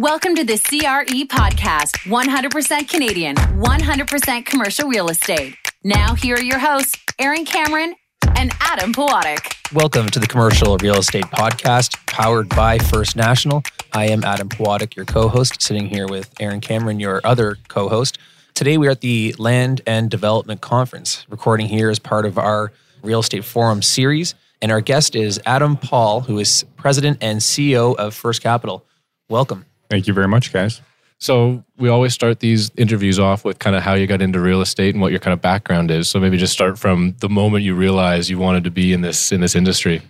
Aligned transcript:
Welcome 0.00 0.36
to 0.36 0.44
the 0.44 0.56
CRE 0.56 1.26
podcast 1.26 1.96
100% 2.06 2.88
Canadian, 2.88 3.34
100% 3.34 4.46
commercial 4.46 4.88
real 4.88 5.08
estate. 5.08 5.56
Now, 5.82 6.14
here 6.14 6.36
are 6.36 6.40
your 6.40 6.60
hosts, 6.60 6.96
Aaron 7.18 7.44
Cameron 7.44 7.96
and 8.36 8.52
Adam 8.60 8.92
Pawatic. 8.92 9.56
Welcome 9.72 10.08
to 10.10 10.20
the 10.20 10.28
Commercial 10.28 10.76
Real 10.76 10.98
Estate 10.98 11.24
Podcast, 11.24 11.96
powered 12.06 12.48
by 12.48 12.78
First 12.78 13.16
National. 13.16 13.64
I 13.92 14.06
am 14.06 14.22
Adam 14.22 14.48
Pawatic, 14.48 14.94
your 14.94 15.04
co 15.04 15.26
host, 15.26 15.60
sitting 15.60 15.88
here 15.88 16.06
with 16.06 16.32
Aaron 16.38 16.60
Cameron, 16.60 17.00
your 17.00 17.20
other 17.24 17.56
co 17.66 17.88
host. 17.88 18.18
Today, 18.54 18.78
we 18.78 18.86
are 18.86 18.92
at 18.92 19.00
the 19.00 19.34
Land 19.36 19.80
and 19.84 20.08
Development 20.08 20.60
Conference, 20.60 21.26
recording 21.28 21.66
here 21.66 21.90
as 21.90 21.98
part 21.98 22.24
of 22.24 22.38
our 22.38 22.70
Real 23.02 23.18
Estate 23.18 23.44
Forum 23.44 23.82
series. 23.82 24.36
And 24.62 24.70
our 24.70 24.80
guest 24.80 25.16
is 25.16 25.40
Adam 25.44 25.76
Paul, 25.76 26.20
who 26.20 26.38
is 26.38 26.64
president 26.76 27.18
and 27.20 27.40
CEO 27.40 27.96
of 27.96 28.14
First 28.14 28.42
Capital. 28.42 28.84
Welcome. 29.28 29.64
Thank 29.88 30.06
you 30.06 30.14
very 30.14 30.28
much, 30.28 30.52
guys. 30.52 30.80
So 31.18 31.64
we 31.76 31.88
always 31.88 32.14
start 32.14 32.38
these 32.38 32.70
interviews 32.76 33.18
off 33.18 33.44
with 33.44 33.58
kind 33.58 33.74
of 33.74 33.82
how 33.82 33.94
you 33.94 34.06
got 34.06 34.22
into 34.22 34.40
real 34.40 34.60
estate 34.60 34.94
and 34.94 35.02
what 35.02 35.10
your 35.10 35.18
kind 35.18 35.32
of 35.32 35.42
background 35.42 35.90
is. 35.90 36.08
So 36.08 36.20
maybe 36.20 36.36
just 36.36 36.52
start 36.52 36.78
from 36.78 37.16
the 37.18 37.28
moment 37.28 37.64
you 37.64 37.74
realized 37.74 38.30
you 38.30 38.38
wanted 38.38 38.64
to 38.64 38.70
be 38.70 38.92
in 38.92 39.00
this 39.00 39.32
in 39.32 39.40
this 39.40 39.56
industry. 39.56 40.00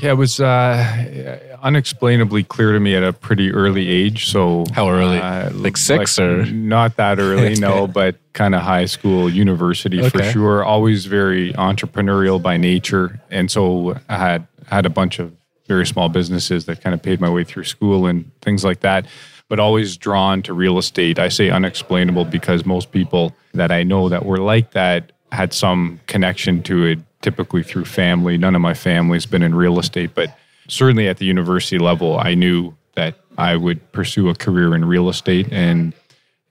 Yeah, 0.00 0.10
it 0.10 0.14
was 0.14 0.40
uh, 0.40 1.38
unexplainably 1.62 2.42
clear 2.44 2.72
to 2.72 2.80
me 2.80 2.96
at 2.96 3.04
a 3.04 3.12
pretty 3.12 3.52
early 3.52 3.88
age. 3.88 4.26
So 4.26 4.64
how 4.72 4.90
early? 4.90 5.18
Uh, 5.18 5.50
like 5.52 5.76
six 5.76 6.18
like 6.18 6.28
or 6.28 6.44
not 6.46 6.96
that 6.96 7.18
early? 7.18 7.54
no, 7.58 7.86
but 7.86 8.16
kind 8.32 8.54
of 8.54 8.62
high 8.62 8.86
school, 8.86 9.30
university 9.30 10.00
okay. 10.00 10.08
for 10.10 10.24
sure. 10.24 10.64
Always 10.64 11.06
very 11.06 11.52
entrepreneurial 11.52 12.42
by 12.42 12.56
nature, 12.56 13.20
and 13.30 13.50
so 13.50 13.98
I 14.08 14.18
had 14.18 14.46
had 14.66 14.84
a 14.84 14.90
bunch 14.90 15.18
of 15.20 15.32
very 15.66 15.86
small 15.86 16.08
businesses 16.08 16.66
that 16.66 16.82
kind 16.82 16.94
of 16.94 17.02
paid 17.02 17.20
my 17.20 17.30
way 17.30 17.44
through 17.44 17.64
school 17.64 18.06
and 18.06 18.30
things 18.40 18.64
like 18.64 18.80
that. 18.80 19.06
But 19.48 19.60
always 19.60 19.96
drawn 19.96 20.42
to 20.42 20.54
real 20.54 20.78
estate. 20.78 21.18
I 21.18 21.28
say 21.28 21.50
unexplainable 21.50 22.26
because 22.26 22.64
most 22.64 22.92
people 22.92 23.34
that 23.52 23.70
I 23.70 23.82
know 23.82 24.08
that 24.08 24.24
were 24.24 24.38
like 24.38 24.72
that 24.72 25.12
had 25.32 25.52
some 25.52 26.00
connection 26.06 26.62
to 26.64 26.84
it 26.84 26.98
typically 27.20 27.62
through 27.62 27.84
family. 27.84 28.38
None 28.38 28.54
of 28.54 28.60
my 28.60 28.74
family's 28.74 29.26
been 29.26 29.42
in 29.42 29.54
real 29.54 29.78
estate, 29.78 30.14
but 30.14 30.36
certainly 30.68 31.08
at 31.08 31.18
the 31.18 31.26
university 31.26 31.78
level, 31.78 32.18
I 32.18 32.34
knew 32.34 32.74
that 32.94 33.16
I 33.36 33.56
would 33.56 33.92
pursue 33.92 34.28
a 34.28 34.34
career 34.34 34.74
in 34.74 34.84
real 34.84 35.08
estate 35.08 35.48
and 35.50 35.92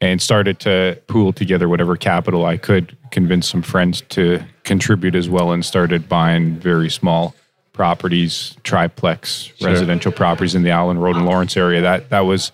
and 0.02 0.22
started 0.22 0.60
to 0.60 1.00
pool 1.08 1.32
together 1.32 1.70
whatever 1.70 1.96
capital 1.96 2.46
I 2.46 2.58
could, 2.58 2.98
convince 3.12 3.48
some 3.48 3.62
friends 3.62 4.02
to 4.10 4.44
contribute 4.64 5.16
as 5.16 5.30
well, 5.30 5.54
and 5.54 5.64
started 5.64 6.10
buying 6.10 6.56
very 6.56 6.90
small 6.90 7.34
properties, 7.74 8.56
triplex 8.64 9.52
sure. 9.58 9.70
residential 9.70 10.12
properties 10.12 10.56
in 10.56 10.64
the 10.64 10.70
Allen 10.70 11.00
Road 11.00 11.16
and 11.16 11.26
Lawrence 11.26 11.58
area. 11.58 11.82
That 11.82 12.10
that 12.10 12.22
was 12.22 12.52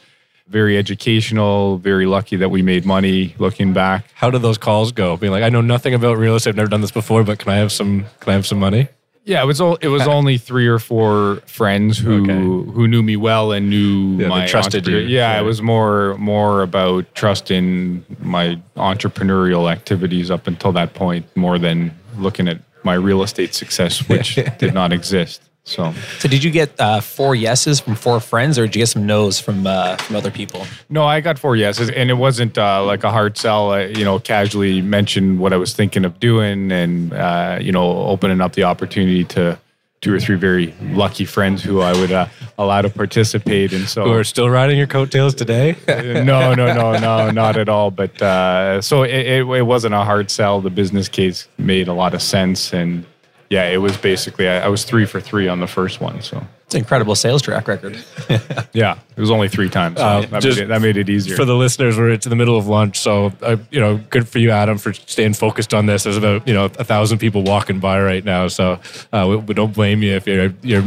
very 0.47 0.77
educational, 0.77 1.77
very 1.77 2.07
lucky 2.07 2.35
that 2.37 2.49
we 2.49 2.61
made 2.61 2.85
money 2.85 3.35
looking 3.37 3.71
back. 3.71 4.05
How 4.15 4.31
did 4.31 4.41
those 4.41 4.57
calls 4.57 4.91
go? 4.91 5.15
Being 5.15 5.31
like, 5.31 5.43
I 5.43 5.49
know 5.49 5.61
nothing 5.61 5.93
about 5.93 6.17
real 6.17 6.35
estate, 6.35 6.51
I've 6.51 6.55
never 6.55 6.69
done 6.69 6.81
this 6.81 6.91
before, 6.91 7.23
but 7.23 7.37
can 7.37 7.51
I 7.51 7.57
have 7.57 7.71
some 7.71 8.05
can 8.19 8.31
I 8.31 8.33
have 8.33 8.47
some 8.47 8.59
money? 8.59 8.87
Yeah, 9.25 9.43
it 9.43 9.45
was 9.45 9.61
all, 9.61 9.75
it 9.75 9.89
was 9.89 10.07
only 10.07 10.39
three 10.39 10.65
or 10.65 10.79
four 10.79 11.35
friends 11.45 11.99
who 11.99 12.23
okay. 12.23 12.33
who 12.33 12.87
knew 12.87 13.03
me 13.03 13.15
well 13.15 13.51
and 13.51 13.69
knew 13.69 14.17
yeah, 14.17 14.27
my 14.27 14.47
trusted 14.47 14.87
you. 14.87 14.97
Yeah, 14.97 15.33
yeah, 15.33 15.39
it 15.39 15.43
was 15.43 15.61
more 15.61 16.17
more 16.17 16.63
about 16.63 17.13
trusting 17.13 18.03
my 18.21 18.59
entrepreneurial 18.75 19.71
activities 19.71 20.31
up 20.31 20.47
until 20.47 20.71
that 20.71 20.95
point, 20.95 21.25
more 21.35 21.59
than 21.59 21.93
looking 22.17 22.47
at 22.47 22.59
my 22.83 22.93
real 22.93 23.23
estate 23.23 23.53
success, 23.53 24.07
which 24.07 24.35
did 24.57 24.73
not 24.73 24.93
exist. 24.93 25.41
So, 25.63 25.93
so 26.17 26.27
did 26.27 26.43
you 26.43 26.49
get 26.49 26.71
uh, 26.79 26.99
four 26.99 27.35
yeses 27.35 27.79
from 27.79 27.93
four 27.93 28.19
friends, 28.19 28.57
or 28.57 28.65
did 28.65 28.75
you 28.75 28.81
get 28.81 28.87
some 28.87 29.05
nos 29.05 29.39
from 29.39 29.67
uh, 29.67 29.97
from 29.97 30.15
other 30.15 30.31
people? 30.31 30.65
No, 30.89 31.05
I 31.05 31.21
got 31.21 31.37
four 31.37 31.55
yeses, 31.55 31.91
and 31.91 32.09
it 32.09 32.15
wasn't 32.15 32.57
uh, 32.57 32.83
like 32.83 33.03
a 33.03 33.11
hard 33.11 33.37
sell. 33.37 33.71
I, 33.71 33.83
you 33.83 34.03
know, 34.03 34.19
casually 34.19 34.81
mentioned 34.81 35.39
what 35.39 35.53
I 35.53 35.57
was 35.57 35.73
thinking 35.73 36.05
of 36.05 36.19
doing, 36.19 36.71
and 36.71 37.13
uh, 37.13 37.59
you 37.61 37.71
know, 37.71 37.99
opening 37.99 38.41
up 38.41 38.53
the 38.53 38.63
opportunity 38.63 39.23
to 39.25 39.59
two 40.01 40.13
or 40.13 40.19
three 40.19 40.35
very 40.35 40.73
lucky 40.81 41.25
friends 41.25 41.61
who 41.61 41.81
I 41.81 41.91
would 41.93 42.11
uh, 42.11 42.27
allow 42.57 42.81
to 42.81 42.89
participate. 42.89 43.73
And 43.73 43.87
so, 43.87 44.05
who 44.05 44.13
are 44.13 44.23
still 44.23 44.49
riding 44.49 44.77
your 44.77 44.87
coattails 44.87 45.35
today? 45.35 45.75
no, 45.87 46.53
no, 46.53 46.73
no, 46.73 46.97
no, 46.97 47.31
not 47.31 47.57
at 47.57 47.69
all. 47.69 47.91
But 47.91 48.21
uh, 48.21 48.81
so 48.81 49.03
it, 49.03 49.11
it, 49.11 49.45
it 49.45 49.63
wasn't 49.63 49.93
a 49.93 50.03
hard 50.03 50.31
sell. 50.31 50.61
The 50.61 50.69
business 50.69 51.09
case 51.09 51.47
made 51.57 51.87
a 51.87 51.93
lot 51.93 52.13
of 52.13 52.21
sense, 52.21 52.73
and 52.73 53.05
yeah, 53.49 53.65
it 53.69 53.77
was 53.77 53.97
basically 53.97 54.47
I, 54.47 54.65
I, 54.65 54.67
was 54.67 54.83
three 54.83 55.05
for 55.05 55.19
three 55.19 55.47
on 55.47 55.59
the 55.59 55.65
first 55.65 55.99
one. 55.99 56.21
So 56.21 56.45
it's 56.65 56.75
an 56.75 56.81
incredible 56.81 57.15
sales 57.15 57.41
track 57.41 57.67
record. 57.67 57.97
yeah, 58.73 58.99
it 59.17 59.19
was 59.19 59.31
only 59.31 59.49
three 59.49 59.69
times. 59.69 59.97
So 59.97 60.05
uh, 60.05 60.21
that, 60.21 60.31
made 60.31 60.45
it, 60.45 60.67
that, 60.67 60.81
made 60.83 60.97
it, 60.97 61.09
easier 61.09 61.35
for 61.35 61.45
the 61.45 61.55
listeners. 61.55 61.97
We're 61.97 62.11
in 62.11 62.19
the 62.19 62.35
middle 62.35 62.59
of 62.59 62.67
lunch, 62.67 62.99
so 62.99 63.33
uh, 63.41 63.57
you 63.71 63.79
know, 63.79 63.97
good 64.11 64.27
for 64.27 64.37
you, 64.37 64.51
Adam, 64.51 64.77
for 64.77 64.93
staying 64.93 65.33
focused 65.33 65.73
on 65.73 65.87
this. 65.87 66.03
There's 66.03 66.15
about 66.15 66.47
you 66.47 66.53
know 66.53 66.65
a 66.65 66.83
thousand 66.83 67.17
people 67.17 67.41
walking 67.41 67.79
by 67.79 67.99
right 67.99 68.23
now, 68.23 68.49
so 68.49 68.79
uh, 69.11 69.25
we, 69.27 69.37
we, 69.37 69.53
don't 69.55 69.73
blame 69.73 70.03
you 70.03 70.13
if 70.13 70.27
you're 70.27 70.53
you're 70.61 70.85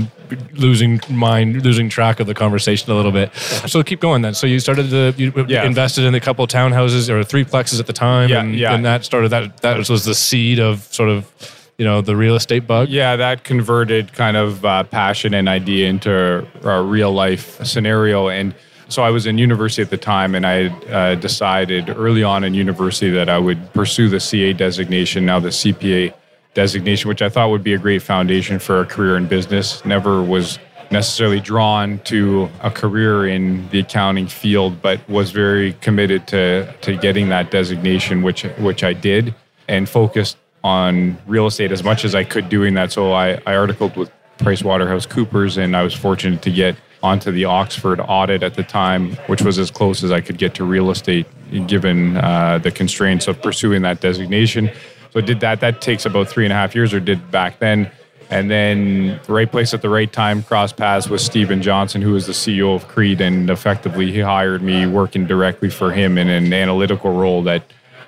losing 0.53 1.01
mind, 1.11 1.65
losing 1.65 1.89
track 1.89 2.21
of 2.21 2.29
the 2.29 2.35
conversation 2.35 2.93
a 2.93 2.95
little 2.95 3.11
bit. 3.11 3.35
So 3.35 3.83
keep 3.83 3.99
going 3.99 4.23
then. 4.23 4.35
So 4.35 4.47
you 4.47 4.61
started 4.61 4.89
to 4.91 5.15
you 5.21 5.33
yeah. 5.49 5.65
invested 5.65 6.05
in 6.05 6.15
a 6.15 6.21
couple 6.21 6.45
of 6.45 6.51
townhouses 6.51 7.11
or 7.11 7.25
three 7.25 7.45
plexes 7.45 7.81
at 7.81 7.89
the 7.89 7.93
time, 7.93 8.31
yeah, 8.31 8.41
and, 8.41 8.55
yeah. 8.55 8.73
and 8.73 8.85
that 8.85 9.05
started 9.05 9.31
that 9.31 9.57
that 9.63 9.89
was 9.89 10.05
the 10.05 10.15
seed 10.15 10.61
of 10.61 10.83
sort 10.95 11.09
of 11.09 11.59
you 11.79 11.85
know 11.85 12.01
the 12.01 12.17
real 12.17 12.37
estate 12.37 12.67
bug? 12.67 12.89
Yeah 12.89 13.17
that 13.17 13.45
converted 13.45 14.13
kind 14.13 14.37
of 14.37 14.65
uh, 14.65 14.85
passion 14.85 15.35
and 15.35 15.49
idea 15.49 15.89
into 15.89 16.47
a 16.63 16.83
real 16.83 17.13
life 17.13 17.65
scenario. 17.65 18.29
And 18.29 18.55
so 18.93 19.03
i 19.03 19.11
was 19.11 19.27
in 19.27 19.39
university 19.39 19.83
at 19.83 19.91
the 19.91 19.97
time 19.97 20.35
and 20.35 20.47
i 20.47 20.67
uh, 20.91 21.15
decided 21.15 21.89
early 21.89 22.23
on 22.23 22.45
in 22.45 22.53
university 22.55 23.11
that 23.11 23.29
i 23.29 23.39
would 23.39 23.73
pursue 23.73 24.09
the 24.09 24.21
ca 24.21 24.53
designation 24.53 25.25
now 25.25 25.41
the 25.41 25.49
cpa 25.49 26.13
designation 26.55 27.09
which 27.09 27.23
i 27.23 27.29
thought 27.29 27.51
would 27.51 27.65
be 27.65 27.73
a 27.73 27.79
great 27.79 28.03
foundation 28.03 28.59
for 28.59 28.81
a 28.81 28.87
career 28.87 29.17
in 29.17 29.27
business. 29.27 29.85
Never 29.85 30.23
was 30.23 30.59
necessarily 30.91 31.41
drawn 31.41 32.01
to 32.01 32.51
a 32.61 32.71
career 32.71 33.27
in 33.27 33.67
the 33.71 33.81
accounting 33.81 34.27
field 34.27 34.83
but 34.83 35.01
was 35.09 35.31
very 35.31 35.73
committed 35.75 36.27
to 36.29 36.71
to 36.83 36.97
getting 36.99 37.31
that 37.31 37.51
designation 37.51 38.23
which 38.23 38.43
which 38.59 38.85
I 38.85 38.93
did 38.93 39.35
and 39.69 39.89
focused 39.89 40.37
on 40.65 41.19
real 41.27 41.47
estate 41.47 41.73
as 41.73 41.83
much 41.83 42.05
as 42.05 42.15
I 42.15 42.25
could 42.25 42.49
doing 42.49 42.75
that. 42.75 42.93
So 42.93 43.13
I, 43.13 43.41
I 43.47 43.57
articled 43.57 43.97
with 43.97 44.11
PricewaterhouseCoopers 44.39 45.59
and 45.59 45.77
I 45.77 45.83
was 45.83 45.95
fortunate 45.95 46.43
to 46.43 46.51
get 46.51 46.77
onto 47.03 47.33
the 47.33 47.45
Oxford 47.45 48.01
audit 48.01 48.43
at 48.43 48.55
the 48.55 48.63
time, 48.63 49.17
which 49.27 49.43
was 49.43 49.59
as 49.59 49.71
close 49.71 50.05
as 50.05 50.13
I 50.13 50.21
could 50.21 50.39
get 50.39 50.55
to 50.55 50.65
real 50.65 50.91
estate 50.91 51.27
given 51.67 52.17
uh, 52.17 52.59
the 52.59 52.71
constraints 52.71 53.29
of 53.29 53.43
pursuing 53.43 53.83
that 53.83 54.01
designation. 54.01 54.71
So 55.11 55.21
I 55.21 55.23
did 55.23 55.41
that. 55.41 55.61
That 55.61 55.81
takes 55.81 56.07
about 56.07 56.29
three 56.29 56.45
and 56.45 56.53
a 56.53 56.57
half 56.57 56.75
years, 56.75 56.95
or 56.95 57.01
did 57.01 57.31
back 57.31 57.59
then. 57.59 57.91
And 58.31 58.51
then 58.51 59.21
the 59.27 59.33
right 59.33 59.51
place 59.51 59.75
at 59.75 59.83
the 59.83 59.91
right 59.91 60.11
time, 60.11 60.43
cross 60.43 60.73
paths 60.73 61.11
with 61.11 61.21
Stephen 61.21 61.61
Johnson, 61.61 62.01
who 62.01 62.13
was 62.13 62.27
the 62.27 62.33
CEO 62.33 62.75
of 62.75 62.89
CREIT, 62.89 63.21
and 63.21 63.51
effectively 63.51 64.11
he 64.11 64.21
hired 64.21 64.63
me 64.63 64.87
working 64.87 65.27
directly 65.27 65.69
for 65.69 65.93
him 65.93 66.17
in 66.17 66.31
an 66.31 66.51
analytical 66.51 67.13
role 67.13 67.43
that 67.43 67.63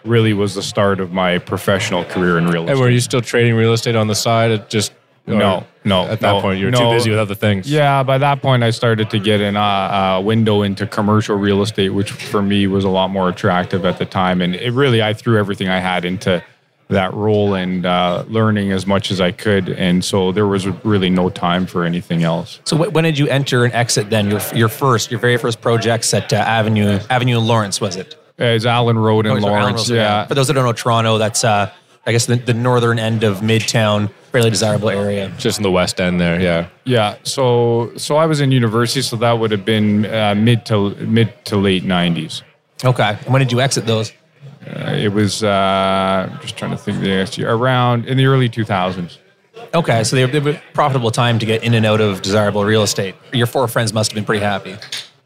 really 0.05 0.33
was 0.33 0.55
the 0.55 0.63
start 0.63 1.01
of 1.01 1.13
my 1.13 1.39
professional 1.39 2.05
career 2.05 2.39
in 2.39 2.47
real 2.47 2.63
estate. 2.63 2.73
And 2.73 2.81
were 2.81 2.91
you 2.91 3.01
still 3.01 3.21
trading 3.21 3.55
real 3.55 3.73
estate 3.73 3.97
on 3.97 4.07
the 4.07 4.15
side? 4.15 4.51
It 4.51 4.69
just 4.69 4.93
no, 5.27 5.65
no. 5.85 6.05
At 6.07 6.21
that 6.21 6.33
no, 6.33 6.41
point, 6.41 6.59
you 6.59 6.67
were 6.67 6.71
no. 6.71 6.91
too 6.91 6.97
busy 6.97 7.11
with 7.11 7.19
other 7.19 7.35
things. 7.35 7.71
Yeah, 7.71 8.03
by 8.03 8.19
that 8.19 8.43
point, 8.43 8.63
I 8.63 8.71
started 8.71 9.09
to 9.11 9.19
get 9.19 9.41
in 9.41 9.57
a, 9.57 9.59
a, 9.59 10.21
window 10.21 10.63
into 10.63 10.87
commercial 10.87 11.37
real 11.37 11.63
estate, 11.63 11.91
which 11.91 12.13
for 12.13 12.43
me 12.43 12.67
was 12.67 12.85
a 12.85 12.91
lot 12.91 13.09
more 13.09 13.31
attractive 13.31 13.87
at 13.87 13.99
the 13.99 14.05
time. 14.05 14.43
And 14.43 14.55
it 14.55 14.73
really, 14.73 15.03
I 15.03 15.15
threw 15.15 15.39
everything 15.39 15.69
I 15.69 15.81
had 15.81 16.05
into 16.05 16.45
that 16.89 17.15
role 17.15 17.55
and 17.55 17.87
uh, 17.87 18.25
learning 18.29 18.71
as 18.73 18.87
much 18.87 19.11
as 19.11 19.21
I 19.21 19.33
could. 19.33 19.71
And 19.71 20.05
so 20.05 20.31
there 20.31 20.47
was 20.47 20.67
really 20.85 21.09
no 21.09 21.31
time 21.31 21.67
for 21.67 21.85
anything 21.85 22.23
else. 22.23 22.61
So 22.65 22.91
when 22.91 23.05
did 23.05 23.19
you 23.19 23.27
enter 23.29 23.65
and 23.65 23.73
exit 23.73 24.11
then? 24.11 24.31
Your 24.31 24.41
your 24.55 24.69
first, 24.69 25.11
your 25.11 25.21
very 25.21 25.39
first 25.39 25.63
projects 25.63 26.13
at 26.13 26.33
uh, 26.33 26.37
Avenue 26.37 27.01
Avenue 27.09 27.39
Lawrence 27.39 27.81
was 27.81 27.97
it? 27.97 28.17
It's 28.39 28.65
Allen 28.65 28.99
Road 28.99 29.27
in 29.27 29.33
oh, 29.33 29.37
Lawrence. 29.37 29.89
Road, 29.89 29.97
yeah. 29.97 30.27
For 30.27 30.35
those 30.35 30.49
that 30.49 30.55
don't 30.55 30.65
know 30.65 30.73
Toronto, 30.73 31.19
that's 31.19 31.45
uh, 31.45 31.73
I 32.07 32.13
guess 32.13 32.27
the, 32.27 32.37
the 32.37 32.55
northern 32.55 32.99
end 32.99 33.23
of 33.23 33.39
Midtown, 33.39 34.11
fairly 34.33 34.51
desirable 34.51 34.91
area. 34.91 35.33
Just 35.39 35.59
in 35.59 35.63
the 35.63 35.71
west 35.71 36.01
end 36.01 36.21
there, 36.21 36.41
yeah. 36.41 36.69
Yeah. 36.85 37.17
So 37.23 37.93
so 37.97 38.17
I 38.17 38.27
was 38.27 38.41
in 38.41 38.51
university, 38.53 39.03
so 39.03 39.17
that 39.17 39.33
would 39.33 39.51
have 39.51 39.65
been 39.65 40.07
uh, 40.07 40.35
mid 40.35 40.67
to 40.67 40.95
mid 40.97 41.33
to 41.47 41.57
late 41.57 41.85
nineties. 41.85 42.43
Okay. 42.85 43.17
And 43.25 43.33
when 43.33 43.41
did 43.41 43.53
you 43.53 43.61
exit 43.61 43.87
those? 43.87 44.13
Uh, 44.67 44.93
it 44.93 45.13
was 45.13 45.45
uh, 45.45 46.39
just 46.41 46.57
trying 46.57 46.71
to 46.71 46.77
think 46.77 47.01
the 47.01 47.09
next 47.09 47.39
year 47.39 47.51
around 47.51 48.07
in 48.07 48.17
the 48.17 48.27
early 48.27 48.49
two 48.49 48.65
thousands. 48.65 49.19
Okay, 49.73 50.05
so 50.05 50.17
they 50.17 50.41
were 50.41 50.51
a 50.51 50.63
profitable 50.73 51.11
time 51.11 51.39
to 51.39 51.47
get 51.47 51.63
in 51.63 51.75
and 51.75 51.87
out 51.87 52.01
of 52.01 52.23
desirable 52.23 52.65
real 52.65 52.83
estate. 52.83 53.15
Your 53.33 53.47
four 53.47 53.67
friends 53.69 53.93
must 53.93 54.11
have 54.11 54.15
been 54.15 54.25
pretty 54.25 54.45
happy. 54.45 54.77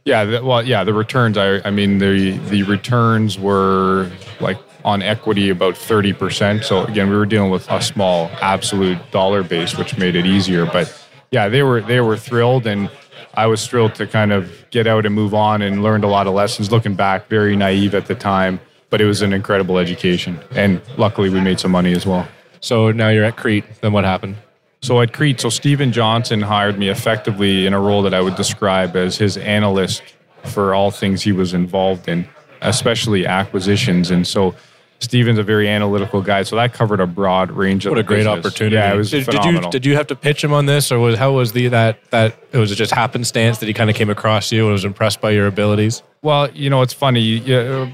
Yeah, 0.09 0.41
well, 0.41 0.67
yeah, 0.67 0.85
the 0.85 0.95
returns. 0.95 1.37
I, 1.37 1.61
I 1.67 1.71
mean, 1.71 1.99
the 1.99 2.39
the 2.49 2.63
returns 2.63 3.39
were 3.39 4.11
like 4.41 4.57
on 4.83 5.03
equity 5.03 5.51
about 5.51 5.77
thirty 5.77 6.15
percent. 6.15 6.65
So 6.65 6.85
again, 6.85 7.11
we 7.11 7.17
were 7.17 7.27
dealing 7.27 7.51
with 7.51 7.71
a 7.71 7.83
small 7.83 8.31
absolute 8.41 8.99
dollar 9.11 9.43
base, 9.43 9.77
which 9.77 9.99
made 9.99 10.17
it 10.17 10.25
easier. 10.25 10.65
But 10.65 10.89
yeah, 11.31 11.51
they 11.51 11.63
were 11.63 11.83
they 11.83 12.01
were 12.01 12.17
thrilled, 12.17 12.67
and 12.67 12.91
I 13.35 13.49
was 13.49 13.67
thrilled 13.67 13.97
to 13.97 14.07
kind 14.07 14.33
of 14.33 14.51
get 14.71 14.87
out 14.87 15.05
and 15.05 15.15
move 15.15 15.35
on 15.35 15.61
and 15.61 15.83
learned 15.83 16.05
a 16.05 16.09
lot 16.09 16.27
of 16.27 16.33
lessons. 16.33 16.73
Looking 16.73 16.95
back, 16.95 17.29
very 17.29 17.55
naive 17.55 17.95
at 17.95 18.07
the 18.07 18.15
time, 18.15 18.61
but 18.89 19.03
it 19.03 19.05
was 19.05 19.21
an 19.21 19.35
incredible 19.35 19.77
education. 19.77 20.41
And 20.53 20.81
luckily, 20.97 21.29
we 21.29 21.43
made 21.43 21.61
some 21.61 21.71
money 21.71 21.93
as 21.93 22.07
well. 22.07 22.27
So 22.61 22.93
now 22.93 23.11
you're 23.11 23.25
at 23.25 23.37
CREIT. 23.37 23.83
Then 23.83 23.93
what 23.93 24.05
happened? 24.05 24.37
So 24.81 25.01
at 25.01 25.13
CREIT, 25.13 25.41
so 25.41 25.49
Stephen 25.49 25.93
Johnson 25.93 26.41
hired 26.41 26.79
me 26.79 26.89
effectively 26.89 27.67
in 27.67 27.75
a 27.75 27.81
role 27.81 28.03
that 28.03 28.15
I 28.15 28.21
would 28.21 28.37
describe 28.37 28.97
as 28.97 29.17
his 29.17 29.37
analyst 29.37 30.03
for 30.45 30.75
all 30.75 30.91
things 30.91 31.23
he 31.23 31.33
was 31.33 31.53
involved 31.53 32.09
in, 32.09 32.29
especially 32.63 33.27
acquisitions. 33.27 34.11
And 34.11 34.27
so 34.27 34.55
Stephen's 35.01 35.39
a 35.39 35.43
very 35.43 35.69
analytical 35.69 36.23
guy, 36.23 36.43
so 36.43 36.57
that 36.57 36.73
covered 36.73 37.01
a 37.01 37.07
broad 37.07 37.51
range 37.53 37.87
of. 37.87 37.91
What 37.91 37.99
a 37.99 38.03
great 38.03 38.19
business. 38.19 38.39
opportunity! 38.39 38.77
Yeah, 38.77 38.95
it 38.95 38.97
was 38.97 39.11
did, 39.11 39.27
did 39.27 39.45
you 39.45 39.61
did 39.71 39.87
you 39.87 39.95
have 39.95 40.09
to 40.09 40.17
pitch 40.17 40.43
him 40.43 40.53
on 40.53 40.67
this, 40.67 40.91
or 40.91 40.99
was 40.99 41.17
how 41.17 41.33
was 41.33 41.53
the 41.53 41.69
that 41.69 41.99
that 42.11 42.37
it 42.53 42.59
was 42.59 42.75
just 42.75 42.93
happenstance 42.93 43.59
that 43.59 43.67
he 43.67 43.75
kind 43.75 43.91
of 43.91 43.97
came 43.97 44.11
across 44.11 44.51
you 44.51 44.65
and 44.65 44.73
was 44.73 44.85
impressed 44.85 45.21
by 45.21 45.31
your 45.31 45.47
abilities? 45.47 46.03
Well, 46.23 46.51
you 46.51 46.69
know, 46.69 46.83
it's 46.83 46.93
funny. 46.93 47.21
You, 47.21 47.93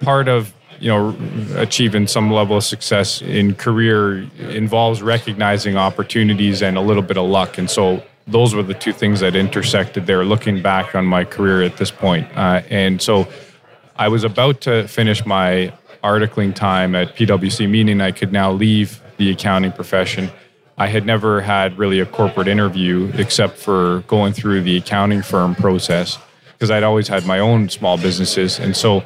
part 0.00 0.28
of 0.28 0.54
you 0.80 0.88
know 0.88 1.16
achieving 1.56 2.06
some 2.06 2.30
level 2.30 2.56
of 2.56 2.64
success 2.64 3.22
in 3.22 3.54
career 3.54 4.28
involves 4.38 5.02
recognizing 5.02 5.76
opportunities 5.76 6.62
and 6.62 6.76
a 6.76 6.80
little 6.80 7.02
bit 7.02 7.16
of 7.16 7.28
luck, 7.28 7.58
and 7.58 7.70
so 7.70 8.02
those 8.26 8.54
were 8.54 8.62
the 8.62 8.74
two 8.74 8.92
things 8.92 9.20
that 9.20 9.36
intersected 9.36 10.06
there. 10.06 10.24
Looking 10.24 10.62
back 10.62 10.94
on 10.94 11.04
my 11.04 11.24
career 11.24 11.62
at 11.62 11.76
this 11.76 11.90
point, 11.90 12.28
uh, 12.36 12.62
and 12.70 13.00
so 13.00 13.28
I 13.96 14.08
was 14.08 14.24
about 14.24 14.60
to 14.62 14.88
finish 14.88 15.24
my 15.24 15.72
articling 16.02 16.54
time 16.54 16.94
at 16.94 17.16
PwC, 17.16 17.68
meaning 17.68 18.00
I 18.00 18.12
could 18.12 18.32
now 18.32 18.52
leave 18.52 19.00
the 19.16 19.30
accounting 19.30 19.72
profession. 19.72 20.30
I 20.76 20.88
had 20.88 21.06
never 21.06 21.40
had 21.40 21.78
really 21.78 22.00
a 22.00 22.06
corporate 22.06 22.48
interview 22.48 23.10
except 23.14 23.56
for 23.56 24.00
going 24.08 24.32
through 24.32 24.62
the 24.62 24.76
accounting 24.76 25.22
firm 25.22 25.54
process 25.54 26.18
because 26.52 26.70
I'd 26.70 26.82
always 26.82 27.08
had 27.08 27.26
my 27.26 27.38
own 27.38 27.68
small 27.68 27.96
businesses. 27.96 28.58
And 28.58 28.76
so 28.76 29.04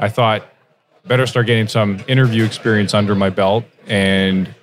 I 0.00 0.08
thought, 0.08 0.46
better 1.06 1.26
start 1.26 1.46
getting 1.46 1.68
some 1.68 2.02
interview 2.08 2.44
experience 2.44 2.94
under 2.94 3.14
my 3.14 3.30
belt. 3.30 3.64
And 3.86 4.54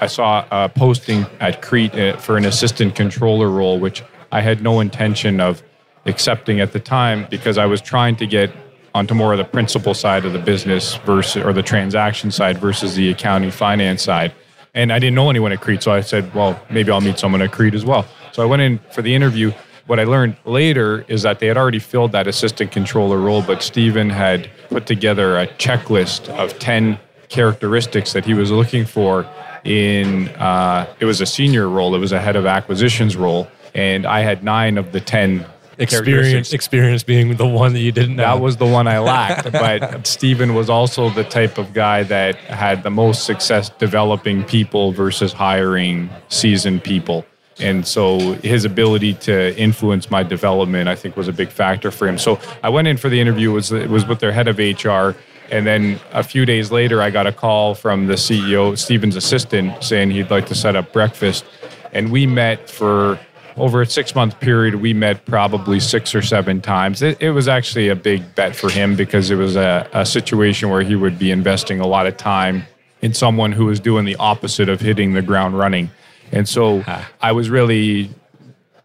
I 0.00 0.06
saw 0.06 0.46
a 0.50 0.68
posting 0.68 1.26
at 1.40 1.60
CREIT 1.60 1.94
uh, 1.94 2.16
for 2.18 2.36
an 2.36 2.44
assistant 2.44 2.94
controller 2.94 3.50
role, 3.50 3.78
which 3.78 4.02
I 4.30 4.40
had 4.40 4.62
no 4.62 4.80
intention 4.80 5.40
of 5.40 5.62
accepting 6.06 6.60
at 6.60 6.72
the 6.72 6.80
time 6.80 7.26
because 7.28 7.58
I 7.58 7.66
was 7.66 7.80
trying 7.80 8.16
to 8.16 8.26
get 8.26 8.50
onto 8.94 9.14
more 9.14 9.32
of 9.32 9.38
the 9.38 9.44
principal 9.44 9.94
side 9.94 10.24
of 10.24 10.32
the 10.32 10.38
business 10.38 10.96
versus 10.98 11.44
or 11.44 11.52
the 11.52 11.62
transaction 11.62 12.30
side 12.30 12.58
versus 12.58 12.94
the 12.94 13.10
accounting 13.10 13.50
finance 13.50 14.02
side. 14.02 14.32
And 14.74 14.92
I 14.92 14.98
didn't 14.98 15.16
know 15.16 15.30
anyone 15.30 15.52
at 15.52 15.60
CREIT, 15.60 15.82
so 15.82 15.92
I 15.92 16.00
said, 16.00 16.32
well, 16.34 16.60
maybe 16.70 16.92
I'll 16.92 17.00
meet 17.00 17.18
someone 17.18 17.42
at 17.42 17.50
CREIT 17.50 17.74
as 17.74 17.84
well. 17.84 18.06
So 18.32 18.42
I 18.42 18.46
went 18.46 18.62
in 18.62 18.78
for 18.92 19.02
the 19.02 19.14
interview. 19.14 19.52
What 19.88 19.98
I 19.98 20.04
learned 20.04 20.36
later 20.44 21.06
is 21.08 21.22
that 21.22 21.38
they 21.38 21.46
had 21.46 21.56
already 21.56 21.78
filled 21.78 22.12
that 22.12 22.26
assistant 22.26 22.70
controller 22.72 23.16
role, 23.16 23.40
but 23.40 23.62
Stephen 23.62 24.10
had 24.10 24.50
put 24.68 24.84
together 24.84 25.38
a 25.38 25.46
checklist 25.46 26.28
of 26.28 26.58
10 26.58 26.98
characteristics 27.30 28.12
that 28.12 28.26
he 28.26 28.34
was 28.34 28.50
looking 28.50 28.84
for 28.84 29.26
in 29.64 30.28
uh, 30.36 30.86
it 31.00 31.06
was 31.06 31.22
a 31.22 31.26
senior 31.26 31.70
role, 31.70 31.94
it 31.94 32.00
was 32.00 32.12
a 32.12 32.20
head 32.20 32.36
of 32.36 32.44
acquisitions 32.44 33.16
role, 33.16 33.48
and 33.74 34.04
I 34.04 34.20
had 34.20 34.44
nine 34.44 34.76
of 34.76 34.92
the 34.92 35.00
10 35.00 35.46
Experience 35.78 36.52
experience 36.52 37.02
being 37.04 37.36
the 37.36 37.46
one 37.46 37.72
that 37.72 37.78
you 37.78 37.92
didn't 37.92 38.16
know. 38.16 38.24
That 38.24 38.40
was 38.40 38.56
the 38.56 38.66
one 38.66 38.88
I 38.88 38.98
lacked. 39.14 39.52
but 39.52 40.06
Stephen 40.06 40.54
was 40.54 40.68
also 40.68 41.08
the 41.08 41.22
type 41.24 41.56
of 41.56 41.72
guy 41.72 42.02
that 42.02 42.34
had 42.36 42.82
the 42.82 42.90
most 42.90 43.24
success 43.24 43.70
developing 43.70 44.42
people 44.44 44.90
versus 44.90 45.32
hiring 45.32 46.10
seasoned 46.28 46.82
people. 46.82 47.24
And 47.60 47.86
so 47.86 48.34
his 48.34 48.64
ability 48.64 49.14
to 49.14 49.56
influence 49.58 50.10
my 50.10 50.22
development, 50.22 50.88
I 50.88 50.94
think, 50.94 51.16
was 51.16 51.28
a 51.28 51.32
big 51.32 51.48
factor 51.48 51.90
for 51.90 52.06
him. 52.06 52.18
So 52.18 52.38
I 52.62 52.68
went 52.68 52.88
in 52.88 52.96
for 52.96 53.08
the 53.08 53.20
interview. 53.20 53.50
It 53.50 53.54
was 53.54 53.72
it 53.72 53.90
was 53.90 54.06
with 54.06 54.20
their 54.20 54.32
head 54.32 54.48
of 54.48 54.58
HR, 54.58 55.18
and 55.50 55.66
then 55.66 55.98
a 56.12 56.22
few 56.22 56.44
days 56.44 56.70
later, 56.70 57.00
I 57.00 57.10
got 57.10 57.26
a 57.26 57.32
call 57.32 57.74
from 57.74 58.06
the 58.06 58.14
CEO, 58.14 58.76
Stephen's 58.76 59.16
assistant, 59.16 59.82
saying 59.82 60.10
he'd 60.10 60.30
like 60.30 60.46
to 60.46 60.54
set 60.54 60.76
up 60.76 60.92
breakfast. 60.92 61.44
And 61.92 62.12
we 62.12 62.26
met 62.26 62.68
for 62.68 63.18
over 63.56 63.82
a 63.82 63.86
six 63.86 64.14
month 64.14 64.38
period, 64.40 64.76
we 64.76 64.94
met 64.94 65.24
probably 65.24 65.80
six 65.80 66.14
or 66.14 66.22
seven 66.22 66.60
times. 66.60 67.02
It, 67.02 67.20
it 67.20 67.30
was 67.30 67.48
actually 67.48 67.88
a 67.88 67.96
big 67.96 68.34
bet 68.34 68.54
for 68.54 68.70
him 68.70 68.94
because 68.94 69.30
it 69.30 69.36
was 69.36 69.56
a, 69.56 69.88
a 69.92 70.06
situation 70.06 70.70
where 70.70 70.82
he 70.82 70.94
would 70.94 71.18
be 71.18 71.30
investing 71.30 71.80
a 71.80 71.86
lot 71.86 72.06
of 72.06 72.16
time 72.16 72.64
in 73.02 73.14
someone 73.14 73.52
who 73.52 73.66
was 73.66 73.80
doing 73.80 74.04
the 74.04 74.16
opposite 74.16 74.68
of 74.68 74.80
hitting 74.80 75.14
the 75.14 75.22
ground 75.22 75.58
running. 75.58 75.90
And 76.32 76.48
so 76.48 76.84
I 77.20 77.32
was 77.32 77.50
really 77.50 78.10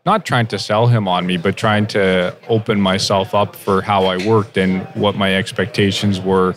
not 0.06 0.26
trying 0.26 0.48
to 0.48 0.60
sell 0.60 0.88
him 0.88 1.08
on 1.08 1.26
me, 1.26 1.38
but 1.38 1.56
trying 1.56 1.88
to 1.88 2.36
open 2.50 2.82
myself 2.82 3.34
up 3.34 3.56
for 3.56 3.82
how 3.82 4.06
I 4.06 4.18
worked 4.26 4.58
and 4.58 4.86
what 4.96 5.16
my 5.16 5.36
expectations 5.36 6.20
were 6.20 6.56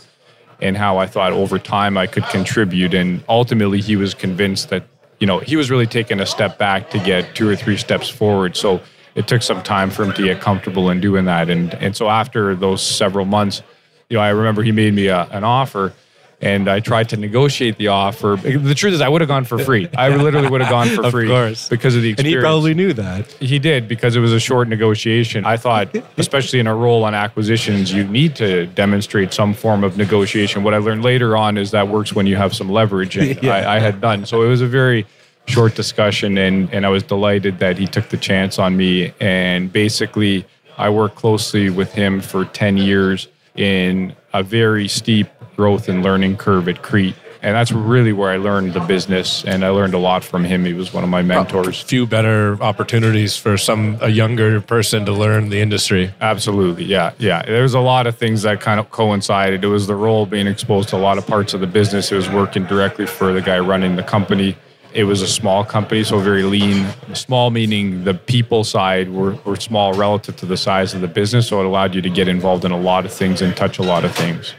and 0.60 0.76
how 0.76 0.98
I 0.98 1.06
thought 1.06 1.32
over 1.32 1.58
time 1.58 1.96
I 1.96 2.06
could 2.06 2.24
contribute. 2.24 2.94
And 2.94 3.22
ultimately, 3.28 3.80
he 3.80 3.94
was 3.94 4.14
convinced 4.14 4.70
that, 4.70 4.84
you 5.20 5.26
know, 5.26 5.38
he 5.38 5.54
was 5.54 5.70
really 5.70 5.86
taking 5.86 6.18
a 6.18 6.26
step 6.26 6.58
back 6.58 6.90
to 6.90 6.98
get 6.98 7.36
two 7.36 7.48
or 7.48 7.54
three 7.54 7.76
steps 7.76 8.08
forward. 8.08 8.56
So 8.56 8.80
it 9.14 9.28
took 9.28 9.42
some 9.42 9.62
time 9.62 9.90
for 9.90 10.04
him 10.04 10.12
to 10.14 10.22
get 10.22 10.40
comfortable 10.40 10.90
in 10.90 11.00
doing 11.00 11.26
that. 11.26 11.48
And, 11.48 11.72
and 11.74 11.96
so 11.96 12.08
after 12.08 12.54
those 12.54 12.82
several 12.82 13.26
months, 13.26 13.62
you 14.08 14.16
know, 14.16 14.22
I 14.22 14.30
remember 14.30 14.62
he 14.62 14.72
made 14.72 14.94
me 14.94 15.06
a, 15.06 15.22
an 15.30 15.44
offer 15.44 15.92
and 16.40 16.68
I 16.68 16.80
tried 16.80 17.08
to 17.10 17.16
negotiate 17.16 17.78
the 17.78 17.88
offer. 17.88 18.36
The 18.42 18.74
truth 18.74 18.92
is, 18.94 19.00
I 19.00 19.08
would 19.08 19.20
have 19.22 19.28
gone 19.28 19.44
for 19.44 19.58
free. 19.58 19.88
I 19.96 20.08
literally 20.14 20.48
would 20.48 20.60
have 20.60 20.68
gone 20.70 20.88
for 20.88 21.04
Of 21.04 21.10
free 21.12 21.28
course. 21.28 21.68
because 21.68 21.96
of 21.96 22.02
the 22.02 22.10
experience. 22.10 22.34
and 22.34 22.42
he 22.42 22.46
probably 22.46 22.74
knew 22.74 22.92
that. 22.92 23.30
He 23.32 23.58
did 23.58 23.88
because 23.88 24.16
it 24.16 24.20
was 24.20 24.32
a 24.32 24.40
short 24.40 24.68
negotiation. 24.68 25.44
I 25.46 25.56
thought, 25.56 25.96
especially 26.18 26.58
in 26.60 26.66
a 26.66 26.74
role 26.74 27.04
on 27.04 27.14
acquisitions, 27.14 27.92
you 27.92 28.04
need 28.04 28.36
to 28.36 28.66
demonstrate 28.66 29.32
some 29.32 29.54
form 29.54 29.82
of 29.82 29.96
negotiation. 29.96 30.62
What 30.62 30.74
I 30.74 30.78
learned 30.78 31.02
later 31.02 31.36
on 31.36 31.56
is 31.56 31.70
that 31.70 31.88
works 31.88 32.12
when 32.12 32.26
you 32.26 32.36
have 32.36 32.54
some 32.54 32.68
leverage, 32.70 33.16
and 33.16 33.38
Yeah. 33.42 33.54
I, 33.54 33.76
I 33.76 33.78
had 33.78 34.00
done. 34.00 34.26
So 34.26 34.42
it 34.42 34.48
was 34.48 34.60
a 34.60 34.66
very 34.66 35.06
short 35.46 35.74
discussion, 35.74 36.36
and, 36.36 36.68
and 36.72 36.84
I 36.84 36.90
was 36.90 37.02
delighted 37.02 37.60
that 37.60 37.78
he 37.78 37.86
took 37.86 38.08
the 38.10 38.16
chance 38.18 38.58
on 38.58 38.76
me. 38.76 39.12
And 39.20 39.72
basically, 39.72 40.44
I 40.76 40.90
worked 40.90 41.14
closely 41.16 41.70
with 41.70 41.94
him 41.94 42.20
for 42.20 42.44
10 42.44 42.76
years 42.76 43.28
in 43.54 44.14
a 44.34 44.42
very 44.42 44.86
steep 44.88 45.28
growth 45.56 45.88
and 45.88 46.02
learning 46.02 46.36
curve 46.36 46.68
at 46.68 46.82
CREIT. 46.82 47.14
And 47.42 47.54
that's 47.54 47.70
really 47.70 48.12
where 48.12 48.30
I 48.30 48.38
learned 48.38 48.72
the 48.72 48.80
business, 48.80 49.44
and 49.44 49.64
I 49.64 49.68
learned 49.68 49.94
a 49.94 49.98
lot 49.98 50.24
from 50.24 50.42
him. 50.42 50.64
He 50.64 50.72
was 50.72 50.92
one 50.92 51.04
of 51.04 51.10
my 51.10 51.22
mentors. 51.22 51.80
Few 51.82 52.06
better 52.06 52.60
opportunities 52.60 53.36
for 53.36 53.56
some 53.56 53.98
a 54.00 54.08
younger 54.08 54.60
person 54.60 55.04
to 55.06 55.12
learn 55.12 55.50
the 55.50 55.60
industry. 55.60 56.12
Absolutely. 56.20 56.84
Yeah. 56.84 57.12
Yeah. 57.18 57.42
There 57.42 57.62
was 57.62 57.74
a 57.74 57.80
lot 57.80 58.06
of 58.06 58.16
things 58.16 58.42
that 58.42 58.60
kind 58.60 58.80
of 58.80 58.90
coincided. 58.90 59.62
It 59.62 59.68
was 59.68 59.86
the 59.86 59.94
role 59.94 60.26
being 60.26 60.46
exposed 60.46 60.88
to 60.88 60.96
a 60.96 60.98
lot 60.98 61.18
of 61.18 61.26
parts 61.26 61.54
of 61.54 61.60
the 61.60 61.68
business. 61.68 62.10
It 62.10 62.16
was 62.16 62.28
working 62.28 62.64
directly 62.64 63.06
for 63.06 63.32
the 63.32 63.42
guy 63.42 63.60
running 63.60 63.94
the 63.96 64.02
company. 64.02 64.56
It 64.92 65.04
was 65.04 65.20
a 65.20 65.28
small 65.28 65.62
company, 65.62 66.04
so 66.04 66.18
very 66.18 66.42
lean. 66.42 66.86
Small 67.12 67.50
meaning 67.50 68.04
the 68.04 68.14
people 68.14 68.64
side 68.64 69.12
were, 69.12 69.34
were 69.44 69.56
small 69.56 69.92
relative 69.92 70.36
to 70.36 70.46
the 70.46 70.56
size 70.56 70.94
of 70.94 71.02
the 71.02 71.06
business. 71.06 71.48
So 71.48 71.60
it 71.60 71.66
allowed 71.66 71.94
you 71.94 72.00
to 72.00 72.10
get 72.10 72.28
involved 72.28 72.64
in 72.64 72.72
a 72.72 72.80
lot 72.80 73.04
of 73.04 73.12
things 73.12 73.42
and 73.42 73.54
touch 73.54 73.78
a 73.78 73.82
lot 73.82 74.04
of 74.04 74.12
things. 74.14 74.54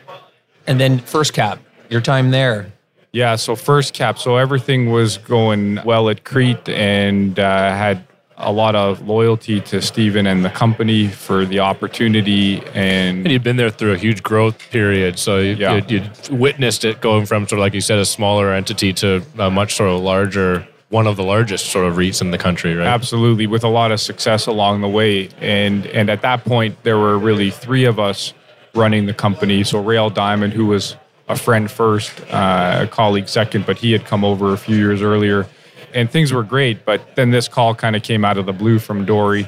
And 0.68 0.80
then 0.80 1.00
first 1.00 1.34
cap, 1.34 1.60
your 1.90 2.02
time 2.02 2.32
there. 2.32 2.72
Yeah, 3.14 3.36
so 3.38 3.56
first 3.56 3.94
cap. 3.94 4.20
So 4.20 4.36
everything 4.36 4.92
was 4.92 5.18
going 5.18 5.80
well 5.86 6.10
at 6.10 6.24
CREIT 6.24 6.70
and 6.70 7.40
uh, 7.40 7.70
had 7.74 8.06
a 8.40 8.52
lot 8.52 8.76
of 8.76 9.08
loyalty 9.08 9.60
to 9.62 9.82
Stephen 9.82 10.28
and 10.28 10.46
the 10.46 10.50
company 10.52 11.08
for 11.08 11.44
the 11.46 11.60
opportunity. 11.60 12.58
And 12.76 13.20
And 13.26 13.32
you'd 13.32 13.44
been 13.44 13.56
there 13.56 13.72
through 13.72 13.94
a 13.94 13.98
huge 13.98 14.22
growth 14.22 14.60
period, 14.70 15.18
so 15.18 15.40
you, 15.40 15.56
Yeah. 15.56 15.76
you'd, 15.76 15.90
you'd 15.90 16.30
witnessed 16.30 16.86
it 16.86 17.02
going 17.02 17.26
from 17.26 17.48
sort 17.48 17.54
of 17.60 17.64
like 17.64 17.74
you 17.74 17.82
said, 17.82 17.98
a 17.98 18.06
smaller 18.06 18.54
entity 18.54 18.94
to 18.94 19.24
a 19.40 19.50
much 19.50 19.74
sort 19.76 19.90
of 19.90 20.02
larger, 20.02 20.68
one 20.90 21.08
of 21.08 21.16
the 21.16 21.24
largest 21.24 21.68
sort 21.72 21.88
of 21.88 21.96
REITs 21.96 22.22
in 22.22 22.30
the 22.30 22.38
country, 22.38 22.76
right? 22.76 22.86
Absolutely, 22.86 23.48
with 23.48 23.64
a 23.64 23.70
lot 23.70 23.92
of 23.92 24.00
success 24.00 24.46
along 24.46 24.82
the 24.82 24.90
way. 24.90 25.30
And 25.42 25.88
and 25.88 26.10
at 26.12 26.22
that 26.22 26.44
point, 26.44 26.84
there 26.84 27.00
were 27.00 27.18
really 27.18 27.50
three 27.50 27.86
of 27.86 28.00
us 28.00 28.34
running 28.78 29.08
the 29.08 29.14
company. 29.14 29.64
So 29.64 29.82
Rael 29.82 30.10
Diamond, 30.10 30.54
who 30.54 30.68
was 30.68 30.96
a 31.28 31.36
friend 31.36 31.70
first, 31.70 32.22
uh, 32.32 32.82
a 32.84 32.88
colleague 32.88 33.28
second, 33.28 33.66
but 33.66 33.78
he 33.78 33.92
had 33.92 34.06
come 34.06 34.24
over 34.24 34.54
a 34.54 34.58
few 34.58 34.78
years 34.78 35.02
earlier, 35.02 35.48
and 35.94 36.10
things 36.10 36.32
were 36.32 36.44
great. 36.44 36.86
But 36.86 37.16
then 37.16 37.32
this 37.32 37.48
call 37.48 37.76
kind 37.76 37.96
of 37.96 38.04
came 38.04 38.24
out 38.24 38.38
of 38.38 38.46
the 38.46 38.54
blue 38.54 38.80
from 38.80 39.04
Dori, 39.04 39.48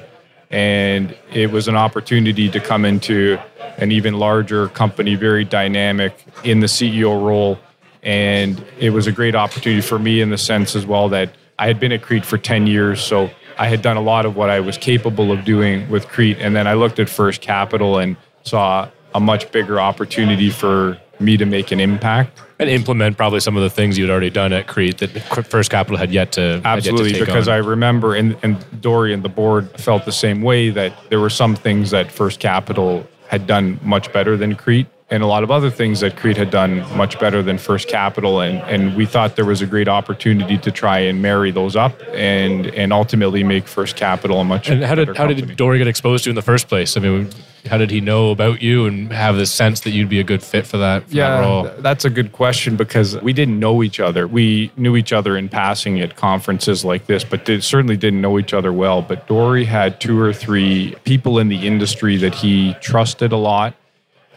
and 0.50 1.16
it 1.32 1.52
was 1.52 1.68
an 1.68 1.76
opportunity 1.76 2.50
to 2.50 2.60
come 2.60 2.84
into 2.84 3.40
an 3.78 3.92
even 3.92 4.16
larger 4.16 4.68
company, 4.70 5.16
very 5.16 5.46
dynamic 5.46 6.26
in 6.44 6.60
the 6.60 6.68
CEO 6.68 7.26
role. 7.26 7.58
And 8.04 8.64
it 8.78 8.90
was 8.90 9.08
a 9.08 9.12
great 9.12 9.36
opportunity 9.36 9.82
for 9.82 10.00
me 10.00 10.22
in 10.22 10.30
the 10.30 10.38
sense 10.38 10.76
as 10.76 10.86
well 10.86 11.10
that 11.10 11.30
I 11.58 11.68
had 11.68 11.80
been 11.80 11.92
at 11.92 12.02
CREIT 12.02 12.26
for 12.26 12.38
10 12.38 12.68
years. 12.68 13.02
So 13.02 13.30
I 13.58 13.68
had 13.68 13.82
done 13.82 13.98
a 13.98 14.02
lot 14.02 14.26
of 14.26 14.36
what 14.36 14.50
I 14.50 14.60
was 14.62 14.78
capable 14.78 15.32
of 15.32 15.44
doing 15.46 15.90
with 15.90 16.08
CREIT. 16.08 16.38
And 16.40 16.56
then 16.56 16.68
I 16.68 16.74
looked 16.74 17.00
at 17.00 17.10
First 17.10 17.42
Capital 17.42 17.98
and 18.00 18.16
saw 18.44 18.90
a 19.20 19.22
much 19.22 19.52
bigger 19.52 19.80
opportunity 19.82 20.50
for 20.50 20.98
me 21.20 21.36
to 21.36 21.46
make 21.46 21.72
an 21.72 21.80
impact 21.82 22.42
and 22.58 22.70
implement 22.70 23.18
probably 23.18 23.42
some 23.42 23.58
of 23.58 23.64
the 23.64 23.70
things 23.70 23.98
you'd 23.98 24.10
already 24.10 24.30
done 24.30 24.54
at 24.54 24.68
CREIT 24.68 24.98
that 25.00 25.10
First 25.46 25.70
Capital 25.70 25.98
had 25.98 26.12
yet 26.12 26.32
to 26.34 26.62
had 26.64 26.84
yet 26.84 26.84
to 26.84 26.90
Absolutely, 26.90 27.20
because 27.20 27.48
on. 27.50 27.54
I 27.54 27.58
remember, 27.58 28.16
and, 28.16 28.38
and 28.44 28.82
Dori 28.82 29.14
and 29.14 29.22
the 29.22 29.30
board 29.30 29.70
felt 29.80 30.06
the 30.06 30.14
same 30.14 30.42
way 30.42 30.70
that 30.70 30.94
there 31.10 31.20
were 31.20 31.30
some 31.30 31.56
things 31.56 31.92
that 31.92 32.12
First 32.12 32.40
Capital 32.40 33.06
had 33.28 33.46
done 33.46 33.80
much 33.84 34.12
better 34.14 34.38
than 34.38 34.56
CREIT, 34.56 34.88
and 35.10 35.22
a 35.22 35.28
lot 35.28 35.44
of 35.44 35.52
other 35.52 35.70
things 35.70 36.00
that 36.00 36.16
CREIT 36.16 36.38
had 36.38 36.52
done 36.52 36.80
much 36.98 37.20
better 37.20 37.44
than 37.44 37.58
First 37.58 37.90
Capital, 37.90 38.40
and 38.40 38.58
and 38.64 38.96
we 38.96 39.06
thought 39.06 39.36
there 39.36 39.46
was 39.46 39.62
a 39.62 39.68
great 39.68 39.90
opportunity 39.90 40.58
to 40.58 40.72
try 40.72 41.00
and 41.00 41.22
marry 41.22 41.52
those 41.52 41.76
up, 41.76 41.94
and 42.14 42.68
and 42.68 42.94
ultimately 42.94 43.44
make 43.44 43.68
First 43.68 43.98
Capital 43.98 44.40
a 44.40 44.46
much 44.46 44.70
And 44.70 44.84
how 44.84 44.96
did 44.96 45.10
how 45.10 45.28
company. 45.28 45.42
did 45.42 45.58
Dori 45.58 45.78
get 45.78 45.88
exposed 45.88 46.24
to 46.24 46.30
you 46.30 46.32
in 46.32 46.36
the 46.36 46.42
first 46.42 46.68
place? 46.68 46.98
I 46.98 47.02
mean, 47.02 47.30
how 47.68 47.78
did 47.78 47.92
he 47.92 48.02
know 48.02 48.32
about 48.32 48.62
you 48.62 48.86
and 48.86 49.12
have 49.12 49.36
this 49.36 49.52
sense 49.52 49.82
that 49.82 49.92
you'd 49.92 50.10
be 50.10 50.20
a 50.20 50.24
good 50.24 50.42
fit 50.44 50.66
for 50.66 50.78
that, 50.78 51.04
for 51.04 51.10
that 51.10 51.16
Yeah, 51.16 51.40
role? 51.40 51.64
that's 51.80 52.06
a 52.06 52.10
good 52.10 52.32
question 52.32 52.76
because 52.76 53.18
we 53.22 53.34
didn't 53.34 53.60
know 53.60 53.84
each 53.84 54.00
other. 54.00 54.28
We 54.28 54.72
knew 54.78 54.96
each 54.96 55.14
other 55.14 55.38
in 55.38 55.50
passing 55.50 56.00
at 56.00 56.16
conferences 56.16 56.86
like 56.86 57.06
this, 57.08 57.24
but 57.24 57.46
did, 57.46 57.64
certainly 57.64 57.98
didn't 57.98 58.22
know 58.22 58.40
each 58.40 58.54
other 58.54 58.72
well. 58.72 59.02
But 59.02 59.28
Dori 59.28 59.66
had 59.66 60.00
two 60.00 60.20
or 60.20 60.34
three 60.34 60.96
people 61.04 61.40
in 61.40 61.50
the 61.50 61.68
industry 61.68 62.18
that 62.18 62.36
he 62.36 62.76
trusted 62.82 63.32
a 63.32 63.38
lot 63.38 63.76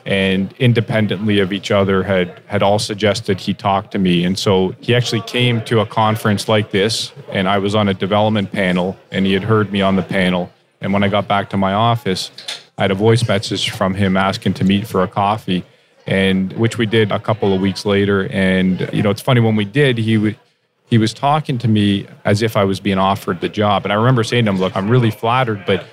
and 0.05 0.53
independently 0.59 1.39
of 1.39 1.53
each 1.53 1.71
other 1.71 2.03
had 2.03 2.41
had 2.47 2.61
all 2.63 2.79
suggested 2.79 3.39
he 3.39 3.55
talk 3.55 3.93
to 3.93 3.99
me 4.01 4.25
and 4.25 4.37
so 4.37 4.75
he 4.81 4.97
actually 4.97 5.21
came 5.23 5.63
to 5.65 5.79
a 5.79 5.87
conference 5.87 6.49
like 6.49 6.73
this 6.73 7.13
and 7.31 7.49
I 7.49 7.59
was 7.59 7.77
on 7.77 7.87
a 7.89 7.95
development 7.95 8.51
panel 8.51 8.97
and 9.13 9.27
he 9.27 9.33
had 9.33 9.45
heard 9.45 9.71
me 9.71 9.81
on 9.81 9.95
the 9.95 10.03
panel 10.03 10.51
and 10.81 10.93
when 10.93 11.05
I 11.05 11.09
got 11.09 11.29
back 11.29 11.51
to 11.51 11.57
my 11.57 11.73
office 11.73 12.33
I 12.83 12.87
had 12.87 12.91
a 12.91 12.97
voice 12.97 13.29
message 13.29 13.71
from 13.71 13.95
him 13.95 14.17
asking 14.17 14.55
to 14.55 14.65
meet 14.65 14.89
for 14.89 15.05
a 15.05 15.07
coffee 15.07 15.63
and 16.05 16.53
which 16.55 16.79
we 16.79 16.85
did 16.85 17.13
a 17.13 17.21
couple 17.21 17.55
of 17.55 17.61
weeks 17.61 17.87
later 17.87 18.27
and 18.27 18.91
you 18.93 19.05
know 19.05 19.11
it's 19.11 19.21
funny 19.21 19.41
when 19.41 19.55
we 19.55 19.65
did 19.65 19.99
he 19.99 20.19
would 20.19 20.37
he 20.87 20.99
was 20.99 21.15
talking 21.15 21.59
to 21.59 21.69
me 21.69 22.09
as 22.25 22.43
if 22.43 22.57
I 22.57 22.65
was 22.65 22.81
being 22.81 22.99
offered 22.99 23.41
the 23.41 23.49
job 23.49 23.85
and 23.85 23.93
I 23.93 23.95
remember 23.95 24.25
saying 24.25 24.47
to 24.47 24.51
him 24.51 24.59
look 24.59 24.75
I'm 24.75 24.89
really 24.89 25.13
flattered 25.13 25.63
but 25.65 25.87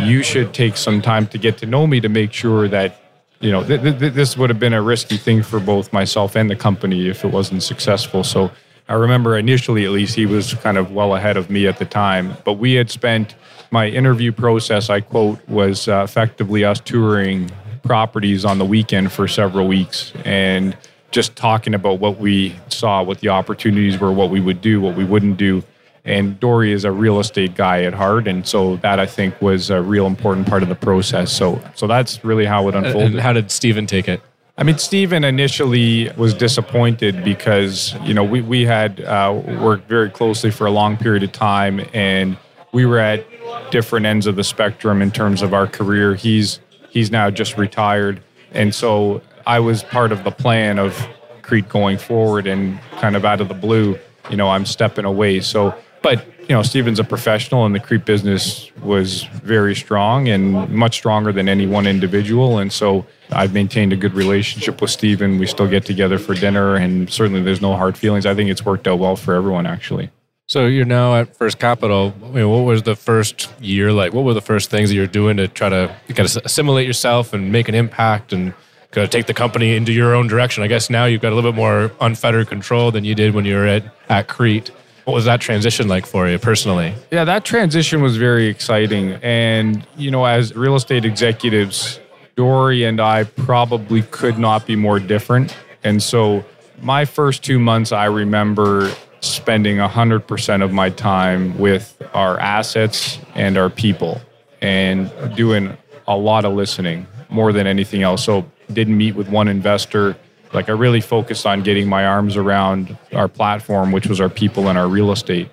you 0.00 0.24
should 0.24 0.52
take 0.52 0.76
some 0.76 1.00
time 1.00 1.28
to 1.28 1.38
get 1.38 1.58
to 1.58 1.66
know 1.66 1.86
me 1.86 2.00
to 2.00 2.08
make 2.08 2.32
sure 2.32 2.66
that 2.66 2.98
you 3.38 3.52
know, 3.52 3.62
th- 3.64 3.80
th- 3.98 4.12
this 4.12 4.36
would 4.36 4.50
have 4.50 4.58
been 4.58 4.72
a 4.72 4.82
risky 4.82 5.16
thing 5.16 5.44
for 5.44 5.60
both 5.60 5.92
myself 5.92 6.36
and 6.36 6.48
the 6.48 6.56
company 6.56 7.08
if 7.08 7.24
it 7.24 7.32
wasn't 7.32 7.62
successful. 7.62 8.22
So 8.22 8.50
I 8.88 8.94
remember 8.94 9.36
initially, 9.36 9.84
at 9.84 9.90
least, 9.90 10.14
he 10.14 10.26
was 10.26 10.54
kind 10.54 10.78
of 10.78 10.92
well 10.92 11.16
ahead 11.16 11.36
of 11.36 11.50
me 11.50 11.66
at 11.66 11.78
the 11.78 11.84
time. 11.84 12.36
But 12.44 12.54
we 12.54 12.74
had 12.74 12.88
spent 12.88 13.34
my 13.72 13.88
interview 13.88 14.30
process, 14.32 14.90
I 14.90 15.00
quote, 15.00 15.40
was 15.48 15.88
uh, 15.88 16.02
effectively 16.04 16.62
us 16.62 16.78
touring 16.78 17.50
properties 17.82 18.44
on 18.44 18.58
the 18.58 18.64
weekend 18.64 19.10
for 19.10 19.26
several 19.26 19.66
weeks 19.66 20.12
and 20.24 20.76
just 21.10 21.34
talking 21.36 21.74
about 21.74 21.98
what 21.98 22.18
we 22.18 22.54
saw, 22.68 23.02
what 23.02 23.20
the 23.20 23.30
opportunities 23.30 23.98
were, 23.98 24.12
what 24.12 24.30
we 24.30 24.40
would 24.40 24.60
do, 24.60 24.80
what 24.80 24.94
we 24.94 25.04
wouldn't 25.04 25.36
do. 25.36 25.64
And 26.04 26.38
Dori 26.38 26.72
is 26.72 26.84
a 26.84 26.92
real 26.92 27.18
estate 27.18 27.54
guy 27.54 27.82
at 27.84 27.94
heart, 27.94 28.26
and 28.26 28.46
so 28.46 28.76
that 28.76 28.98
I 28.98 29.06
think 29.06 29.40
was 29.40 29.70
a 29.70 29.80
real 29.80 30.06
important 30.06 30.48
part 30.48 30.62
of 30.62 30.68
the 30.68 30.74
process. 30.74 31.32
So, 31.32 31.62
so 31.76 31.86
that's 31.86 32.24
really 32.24 32.44
how 32.44 32.66
it 32.68 32.74
unfolded. 32.74 33.12
And 33.12 33.20
how 33.20 33.32
did 33.32 33.52
Stephen 33.52 33.86
take 33.86 34.08
it? 34.08 34.20
I 34.58 34.64
mean, 34.64 34.78
Stephen 34.78 35.22
initially 35.22 36.10
was 36.16 36.34
disappointed 36.34 37.24
because 37.24 37.94
you 38.02 38.14
know 38.14 38.24
we 38.24 38.42
we 38.42 38.64
had 38.64 39.00
uh, 39.00 39.40
worked 39.60 39.88
very 39.88 40.10
closely 40.10 40.50
for 40.50 40.66
a 40.66 40.72
long 40.72 40.96
period 40.96 41.22
of 41.22 41.30
time, 41.30 41.80
and 41.94 42.36
we 42.72 42.86
were 42.86 42.98
at 42.98 43.24
different 43.70 44.06
ends 44.06 44.26
of 44.26 44.36
the 44.36 44.44
spectrum 44.44 45.02
in 45.02 45.10
terms 45.10 45.42
of 45.42 45.54
our 45.54 45.66
career. 45.66 46.14
He's 46.14 46.60
he's 46.90 47.10
now 47.10 47.30
just 47.30 47.56
retired, 47.56 48.22
and 48.52 48.74
so 48.74 49.22
I 49.46 49.60
was 49.60 49.82
part 49.82 50.12
of 50.12 50.24
the 50.24 50.30
plan 50.30 50.78
of 50.78 50.96
CREIT 51.42 51.68
going 51.68 51.98
forward, 51.98 52.46
and 52.46 52.80
kind 52.92 53.16
of 53.16 53.24
out 53.24 53.40
of 53.40 53.48
the 53.48 53.54
blue, 53.54 53.98
you 54.30 54.36
know, 54.36 54.48
I'm 54.48 54.66
stepping 54.66 55.04
away. 55.04 55.40
So, 55.40 55.74
but 56.02 56.26
you 56.42 56.56
know, 56.56 56.62
Stephen's 56.62 56.98
a 56.98 57.04
professional, 57.04 57.64
and 57.66 57.74
the 57.74 57.80
CREIT 57.80 58.04
business 58.04 58.70
was 58.82 59.24
very 59.44 59.74
strong 59.74 60.28
and 60.28 60.68
much 60.70 60.94
stronger 60.94 61.32
than 61.32 61.48
any 61.48 61.66
one 61.66 61.86
individual, 61.86 62.58
and 62.58 62.72
so. 62.72 63.06
I've 63.34 63.54
maintained 63.54 63.94
a 63.94 63.96
good 63.96 64.12
relationship 64.12 64.82
with 64.82 64.90
Stephen. 64.90 65.38
We 65.38 65.46
still 65.46 65.66
get 65.66 65.86
together 65.86 66.18
for 66.18 66.34
dinner, 66.34 66.76
and 66.76 67.10
certainly 67.10 67.40
there's 67.40 67.62
no 67.62 67.74
hard 67.74 67.96
feelings. 67.96 68.26
I 68.26 68.34
think 68.34 68.50
it's 68.50 68.62
worked 68.62 68.86
out 68.86 68.98
well 68.98 69.16
for 69.16 69.32
everyone, 69.32 69.64
actually. 69.64 70.10
So 70.52 70.66
you're 70.66 70.84
now 70.84 71.16
at 71.16 71.34
First 71.34 71.58
Capital. 71.58 72.12
I 72.22 72.28
mean, 72.28 72.50
what 72.50 72.64
was 72.64 72.82
the 72.82 72.94
first 72.94 73.50
year 73.58 73.90
like? 73.90 74.12
What 74.12 74.26
were 74.26 74.34
the 74.34 74.42
first 74.42 74.68
things 74.68 74.90
that 74.90 74.94
you're 74.94 75.06
doing 75.06 75.38
to 75.38 75.48
try 75.48 75.70
to 75.70 75.96
kind 76.08 76.28
of 76.28 76.44
assimilate 76.44 76.86
yourself 76.86 77.32
and 77.32 77.50
make 77.50 77.70
an 77.70 77.74
impact 77.74 78.34
and 78.34 78.52
kind 78.90 79.02
of 79.02 79.08
take 79.08 79.24
the 79.24 79.32
company 79.32 79.74
into 79.74 79.92
your 79.92 80.14
own 80.14 80.26
direction? 80.26 80.62
I 80.62 80.66
guess 80.66 80.90
now 80.90 81.06
you've 81.06 81.22
got 81.22 81.32
a 81.32 81.34
little 81.34 81.52
bit 81.52 81.56
more 81.56 81.90
unfettered 82.02 82.48
control 82.48 82.90
than 82.90 83.02
you 83.02 83.14
did 83.14 83.32
when 83.32 83.46
you 83.46 83.54
were 83.54 83.66
at, 83.66 83.84
at 84.10 84.28
CREIT. 84.28 84.68
What 85.04 85.14
was 85.14 85.24
that 85.24 85.40
transition 85.40 85.88
like 85.88 86.04
for 86.04 86.28
you 86.28 86.38
personally? 86.38 86.92
Yeah, 87.10 87.24
that 87.24 87.46
transition 87.46 88.02
was 88.02 88.18
very 88.18 88.46
exciting. 88.48 89.12
And, 89.22 89.86
you 89.96 90.10
know, 90.10 90.26
as 90.26 90.54
real 90.54 90.76
estate 90.76 91.06
executives, 91.06 91.98
Dori 92.36 92.84
and 92.84 93.00
I 93.00 93.24
probably 93.24 94.02
could 94.02 94.36
not 94.36 94.66
be 94.66 94.76
more 94.76 95.00
different. 95.00 95.56
And 95.82 96.02
so 96.02 96.44
my 96.82 97.06
first 97.06 97.42
two 97.42 97.58
months, 97.58 97.90
I 97.90 98.04
remember 98.04 98.92
spending 99.22 99.76
100% 99.76 100.62
of 100.62 100.72
my 100.72 100.90
time 100.90 101.56
with 101.58 102.00
our 102.12 102.38
assets 102.40 103.18
and 103.34 103.56
our 103.56 103.70
people 103.70 104.20
and 104.60 105.10
doing 105.36 105.76
a 106.08 106.16
lot 106.16 106.44
of 106.44 106.52
listening 106.52 107.06
more 107.28 107.52
than 107.52 107.66
anything 107.66 108.02
else. 108.02 108.24
So 108.24 108.44
didn't 108.72 108.96
meet 108.96 109.14
with 109.14 109.28
one 109.28 109.48
investor. 109.48 110.16
Like 110.52 110.68
I 110.68 110.72
really 110.72 111.00
focused 111.00 111.46
on 111.46 111.62
getting 111.62 111.88
my 111.88 112.04
arms 112.04 112.36
around 112.36 112.96
our 113.12 113.28
platform, 113.28 113.92
which 113.92 114.08
was 114.08 114.20
our 114.20 114.28
people 114.28 114.68
and 114.68 114.76
our 114.76 114.88
real 114.88 115.12
estate. 115.12 115.48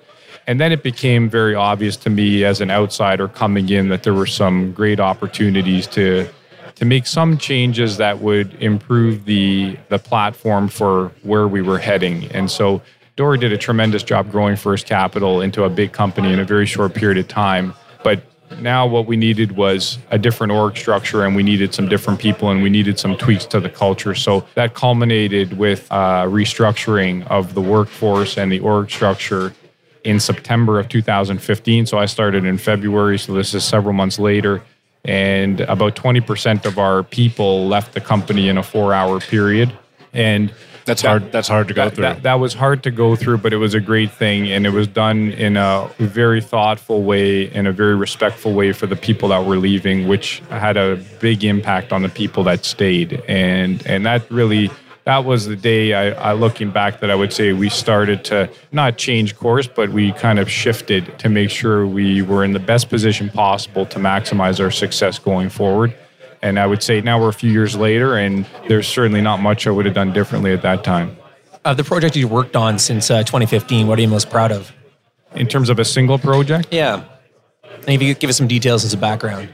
And 0.48 0.60
then 0.60 0.72
it 0.72 0.82
became 0.82 1.30
very 1.30 1.54
obvious 1.54 1.96
to 1.98 2.10
me 2.10 2.44
as 2.44 2.60
an 2.62 2.72
outsider 2.72 3.28
coming 3.28 3.70
in 3.70 3.90
that 3.90 4.02
there 4.02 4.16
were 4.16 4.26
some 4.26 4.74
great 4.74 5.00
opportunities 5.00 5.86
to 5.88 6.28
to 6.76 6.86
make 6.86 7.06
some 7.06 7.38
changes 7.38 7.98
that 7.98 8.20
would 8.20 8.56
improve 8.64 9.26
the 9.26 9.78
the 9.90 10.00
platform 10.00 10.68
for 10.70 11.12
where 11.22 11.48
we 11.48 11.62
were 11.62 11.78
heading. 11.78 12.32
And 12.32 12.50
so 12.50 12.82
Dori 13.20 13.38
did 13.38 13.52
a 13.52 13.58
tremendous 13.58 14.02
job 14.02 14.32
growing 14.32 14.56
First 14.56 14.86
Capital 14.86 15.42
into 15.42 15.66
a 15.66 15.70
big 15.70 15.92
company 15.92 16.32
in 16.32 16.40
a 16.40 16.46
very 16.46 16.66
short 16.66 16.94
period 16.94 17.18
of 17.18 17.28
time. 17.28 17.74
But 18.02 18.24
now 18.62 18.88
what 18.88 19.08
we 19.08 19.18
needed 19.18 19.58
was 19.58 19.98
a 20.10 20.18
different 20.18 20.54
org 20.54 20.78
structure 20.78 21.26
and 21.26 21.36
we 21.36 21.44
needed 21.44 21.74
some 21.74 21.90
different 21.90 22.22
people 22.22 22.50
and 22.50 22.64
we 22.64 22.70
needed 22.70 22.98
some 22.98 23.18
tweaks 23.18 23.44
to 23.48 23.60
the 23.60 23.68
culture. 23.70 24.16
So 24.16 24.48
that 24.56 24.74
culminated 24.74 25.58
with 25.58 25.86
uh, 25.92 26.28
restructuring 26.28 27.28
of 27.28 27.56
the 27.56 27.62
workforce 27.62 28.38
and 28.38 28.50
the 28.50 28.62
org 28.62 28.90
structure 28.90 29.54
in 30.06 30.22
September 30.22 30.80
of 30.80 30.88
2015. 30.88 31.88
So 31.88 31.98
I 31.98 32.06
started 32.06 32.46
in 32.46 32.58
February. 32.58 33.20
So 33.20 33.34
this 33.34 33.54
is 33.54 33.66
several 33.66 33.92
months 33.92 34.18
later. 34.18 34.64
And 35.04 35.60
about 35.60 35.98
20% 35.98 36.66
of 36.66 36.80
our 36.80 37.04
people 37.04 37.68
left 37.68 37.94
the 37.94 38.00
company 38.00 38.48
in 38.48 38.58
a 38.58 38.64
four 38.64 38.94
hour 38.94 39.20
period. 39.20 39.78
And 40.14 40.54
That's 40.90 41.04
that- 41.04 41.08
hard. 41.08 41.32
That's 41.32 41.48
hard 41.48 41.68
to 41.70 41.74
go 41.74 41.86
that, 41.86 41.96
through. 41.96 42.02
That, 42.02 42.24
that 42.24 42.40
was 42.40 42.54
hard 42.54 42.84
to 42.84 42.92
go 42.92 43.16
through, 43.16 43.38
but 43.38 43.54
it 43.54 43.58
was 43.58 43.74
a 43.76 43.80
great 43.80 44.12
thing. 44.12 44.52
And 44.52 44.66
it 44.66 44.72
was 44.72 44.88
done 44.88 45.32
in 45.34 45.56
a 45.56 45.90
very 46.00 46.42
thoughtful 46.42 47.04
way, 47.04 47.54
in 47.54 47.68
a 47.68 47.72
very 47.72 47.96
respectful 47.96 48.54
way 48.54 48.74
for 48.74 48.88
the 48.88 48.96
people 48.96 49.30
that 49.30 49.46
were 49.46 49.58
leaving, 49.58 50.08
which 50.08 50.40
had 50.50 50.78
a 50.78 50.98
big 51.20 51.44
impact 51.44 51.94
on 51.94 52.02
the 52.02 52.10
people 52.10 52.44
that 52.46 52.66
stayed. 52.66 53.24
And, 53.28 53.86
and 53.86 54.06
that 54.06 54.30
really, 54.32 54.72
that 55.06 55.26
was 55.26 55.46
the 55.46 55.56
day 55.56 55.94
I, 55.94 56.32
I 56.32 56.34
looking 56.34 56.72
back 56.72 57.00
that 57.00 57.10
I 57.12 57.16
would 57.16 57.32
say 57.32 57.54
we 57.54 57.70
started 57.70 58.26
to 58.26 58.50
not 58.72 58.98
change 58.98 59.36
course, 59.36 59.68
but 59.68 59.90
we 59.90 60.12
kind 60.14 60.40
of 60.40 60.50
shifted 60.50 61.18
to 61.20 61.30
make 61.30 61.52
sure 61.52 61.86
we 61.86 62.22
were 62.22 62.44
in 62.44 62.54
the 62.54 62.60
best 62.60 62.90
position 62.90 63.30
possible 63.30 63.86
to 63.88 64.00
maximize 64.00 64.60
our 64.60 64.72
success 64.72 65.20
going 65.20 65.50
forward. 65.50 65.94
And 66.42 66.60
I 66.60 66.66
would 66.66 66.82
say 66.82 67.02
now 67.02 67.20
we're 67.20 67.30
a 67.30 67.34
few 67.34 67.52
years 67.52 67.76
later, 67.76 68.16
and 68.18 68.46
there's 68.68 68.88
certainly 68.88 69.22
not 69.22 69.42
much 69.42 69.68
I 69.68 69.72
would 69.72 69.86
have 69.86 69.96
done 69.96 70.14
differently 70.14 70.54
at 70.54 70.62
that 70.62 70.84
time. 70.84 71.18
Of 71.66 71.78
the 71.78 71.84
project 71.84 72.16
you 72.16 72.28
worked 72.28 72.56
on 72.56 72.80
since 72.80 73.12
uh, 73.12 73.24
2015, 73.24 73.88
what 73.88 74.00
are 74.00 74.02
you 74.02 74.08
most 74.08 74.30
proud 74.30 74.52
of? 74.52 74.72
In 75.36 75.48
terms 75.48 75.70
of 75.70 75.80
a 75.80 75.86
single 75.86 76.18
project, 76.18 76.70
Yeah. 76.72 77.04
And 77.64 77.90
if 77.90 78.02
you 78.02 78.14
could 78.14 78.20
give 78.20 78.30
us 78.30 78.38
some 78.38 78.48
details 78.48 78.84
as 78.84 78.94
a 78.94 78.98
background. 78.98 79.50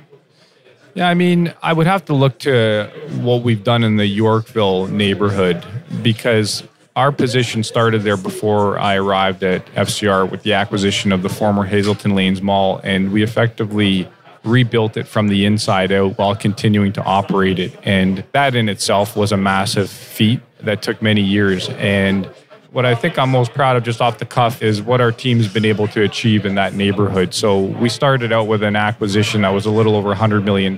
Yeah, 0.93 1.09
I 1.09 1.13
mean, 1.13 1.53
I 1.61 1.73
would 1.73 1.87
have 1.87 2.05
to 2.05 2.13
look 2.13 2.39
to 2.39 2.89
what 3.19 3.43
we've 3.43 3.63
done 3.63 3.83
in 3.83 3.97
the 3.97 4.05
Yorkville 4.07 4.87
neighborhood 4.87 5.65
because 6.01 6.63
our 6.95 7.11
position 7.11 7.63
started 7.63 8.03
there 8.03 8.15
before 8.15 8.79
I 8.79 8.95
arrived 8.95 9.43
at 9.43 9.65
FCR 9.75 10.29
with 10.29 10.43
the 10.43 10.53
acquisition 10.53 11.11
of 11.11 11.21
the 11.21 11.29
former 11.29 11.65
Hazelton 11.65 12.15
Lanes 12.15 12.41
Mall, 12.41 12.79
and 12.83 13.11
we 13.11 13.23
effectively 13.23 14.07
rebuilt 14.45 14.97
it 14.97 15.07
from 15.07 15.27
the 15.27 15.45
inside 15.45 15.91
out 15.91 16.17
while 16.17 16.35
continuing 16.35 16.93
to 16.93 17.03
operate 17.03 17.59
it. 17.59 17.77
And 17.83 18.23
that 18.31 18.55
in 18.55 18.69
itself 18.69 19.15
was 19.15 19.31
a 19.31 19.37
massive 19.37 19.89
feat 19.89 20.41
that 20.59 20.81
took 20.81 21.01
many 21.01 21.21
years. 21.21 21.69
And 21.69 22.29
what 22.71 22.85
I 22.85 22.93
think 22.93 23.17
I'm 23.17 23.29
most 23.29 23.53
proud 23.53 23.77
of 23.77 23.83
just 23.83 24.01
off 24.01 24.17
the 24.17 24.25
cuff 24.25 24.61
is 24.61 24.81
what 24.81 24.99
our 24.99 25.11
team's 25.11 25.47
been 25.47 25.65
able 25.65 25.87
to 25.89 26.01
achieve 26.01 26.45
in 26.45 26.55
that 26.55 26.73
neighborhood. 26.73 27.33
So 27.33 27.61
we 27.61 27.89
started 27.89 28.33
out 28.33 28.47
with 28.47 28.63
an 28.63 28.75
acquisition 28.75 29.41
that 29.41 29.49
was 29.49 29.65
a 29.65 29.71
little 29.71 29.95
over 29.95 30.13
$100 30.13 30.43
million. 30.43 30.75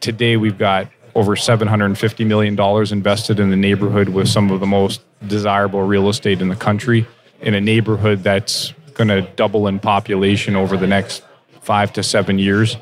Today 0.00 0.36
we've 0.36 0.58
got 0.58 0.88
over 1.14 1.34
$750 1.34 2.26
million 2.26 2.60
invested 2.92 3.40
in 3.40 3.48
the 3.48 3.56
neighborhood 3.56 4.10
with 4.10 4.28
some 4.28 4.50
of 4.50 4.60
the 4.60 4.66
most 4.66 5.00
desirable 5.26 5.82
real 5.82 6.10
estate 6.10 6.42
in 6.42 6.48
the 6.48 6.56
country 6.56 7.06
in 7.40 7.54
a 7.54 7.60
neighborhood 7.60 8.22
that's 8.22 8.74
going 8.92 9.08
to 9.08 9.22
double 9.36 9.66
in 9.66 9.78
population 9.78 10.54
over 10.56 10.76
the 10.76 10.86
next 10.86 11.22
five 11.66 11.92
to 11.92 12.02
seven 12.02 12.38
years 12.38 12.76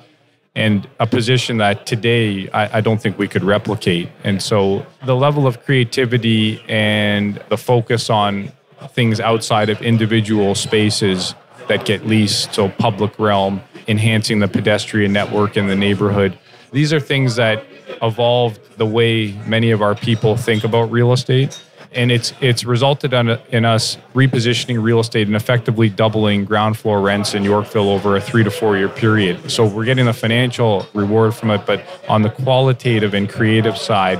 and 0.55 0.87
a 1.01 1.07
position 1.07 1.57
that 1.57 1.87
today 1.87 2.49
I, 2.51 2.79
I, 2.79 2.81
don't 2.81 3.03
think 3.03 3.19
we 3.19 3.27
could 3.27 3.43
replicate. 3.43 4.09
And 4.23 4.41
so 4.41 4.87
the 5.05 5.17
level 5.17 5.47
of 5.47 5.65
creativity 5.65 6.63
and 6.69 7.43
the 7.49 7.57
focus 7.57 8.09
on 8.11 8.53
things 8.91 9.21
outside 9.21 9.71
of 9.71 9.81
individual 9.83 10.55
spaces 10.55 11.35
that 11.67 11.87
get 11.87 12.07
leased, 12.07 12.55
so 12.55 12.69
public 12.69 13.19
realm, 13.19 13.63
enhancing 13.89 14.39
the 14.39 14.47
pedestrian 14.47 15.13
network 15.13 15.57
in 15.57 15.67
the 15.67 15.75
neighborhood, 15.75 16.39
these 16.71 16.93
are 16.93 17.01
things 17.01 17.37
that 17.37 17.65
evolved 18.03 18.61
the 18.77 18.87
way 18.87 19.33
many 19.47 19.71
of 19.71 19.81
our 19.81 19.95
people 19.95 20.37
think 20.37 20.63
about 20.63 20.91
real 20.91 21.13
estate 21.13 21.61
and 21.95 22.11
it's 22.11 22.33
it's 22.41 22.65
resulted 22.65 23.13
in 23.13 23.65
us 23.65 23.97
repositioning 24.15 24.83
real 24.83 25.01
estate 25.01 25.27
and 25.27 25.37
effectively 25.37 25.89
doubling 25.89 26.45
ground 26.45 26.77
floor 26.77 27.01
rents 27.01 27.35
in 27.35 27.45
Yorkville 27.45 27.89
over 27.89 28.17
a 28.17 28.21
three 28.21 28.43
to 28.43 28.51
four 28.51 28.77
year 28.77 28.89
period. 28.89 29.51
So 29.51 29.67
we're 29.67 29.85
getting 29.85 30.07
the 30.07 30.13
financial 30.13 30.87
reward 30.93 31.35
from 31.35 31.51
it, 31.51 31.65
but 31.67 31.85
on 32.09 32.23
the 32.23 32.31
qualitative 32.31 33.15
and 33.15 33.29
creative 33.29 33.77
side, 33.77 34.19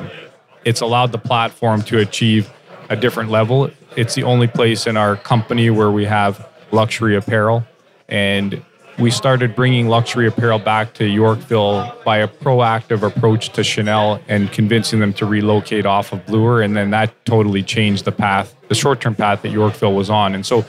it's 0.65 0.81
allowed 0.81 1.13
the 1.13 1.19
platform 1.19 1.83
to 1.83 1.99
achieve 1.99 2.51
a 2.89 2.97
different 2.97 3.31
level. 3.31 3.71
It's 3.97 4.15
the 4.15 4.23
only 4.23 4.47
place 4.47 4.87
in 4.87 4.97
our 4.97 5.17
company 5.17 5.71
where 5.71 5.91
we 5.91 6.05
have 6.05 6.49
luxury 6.71 7.17
apparel, 7.17 7.65
and 8.09 8.63
we 8.99 9.11
started 9.11 9.57
bringing 9.57 9.89
luxury 9.89 10.27
apparel 10.27 10.59
back 10.59 10.95
to 10.95 11.05
Yorkville 11.05 11.95
by 12.05 12.19
a 12.19 12.29
proactive 12.29 13.03
approach 13.03 13.51
to 13.51 13.65
Chanel 13.65 14.21
and 14.29 14.53
convincing 14.53 15.01
them 15.01 15.13
to 15.15 15.27
relocate 15.27 15.85
off 15.87 16.13
of 16.13 16.25
Bloor. 16.27 16.63
And 16.63 16.77
then 16.77 16.91
that 16.91 17.25
totally 17.25 17.63
changed 17.63 18.05
the 18.05 18.13
path, 18.13 18.55
the 18.69 18.75
short 18.75 19.01
term 19.01 19.15
path 19.15 19.43
that 19.43 19.51
Yorkville 19.51 19.95
was 19.95 20.11
on. 20.11 20.35
And 20.35 20.47
so 20.47 20.65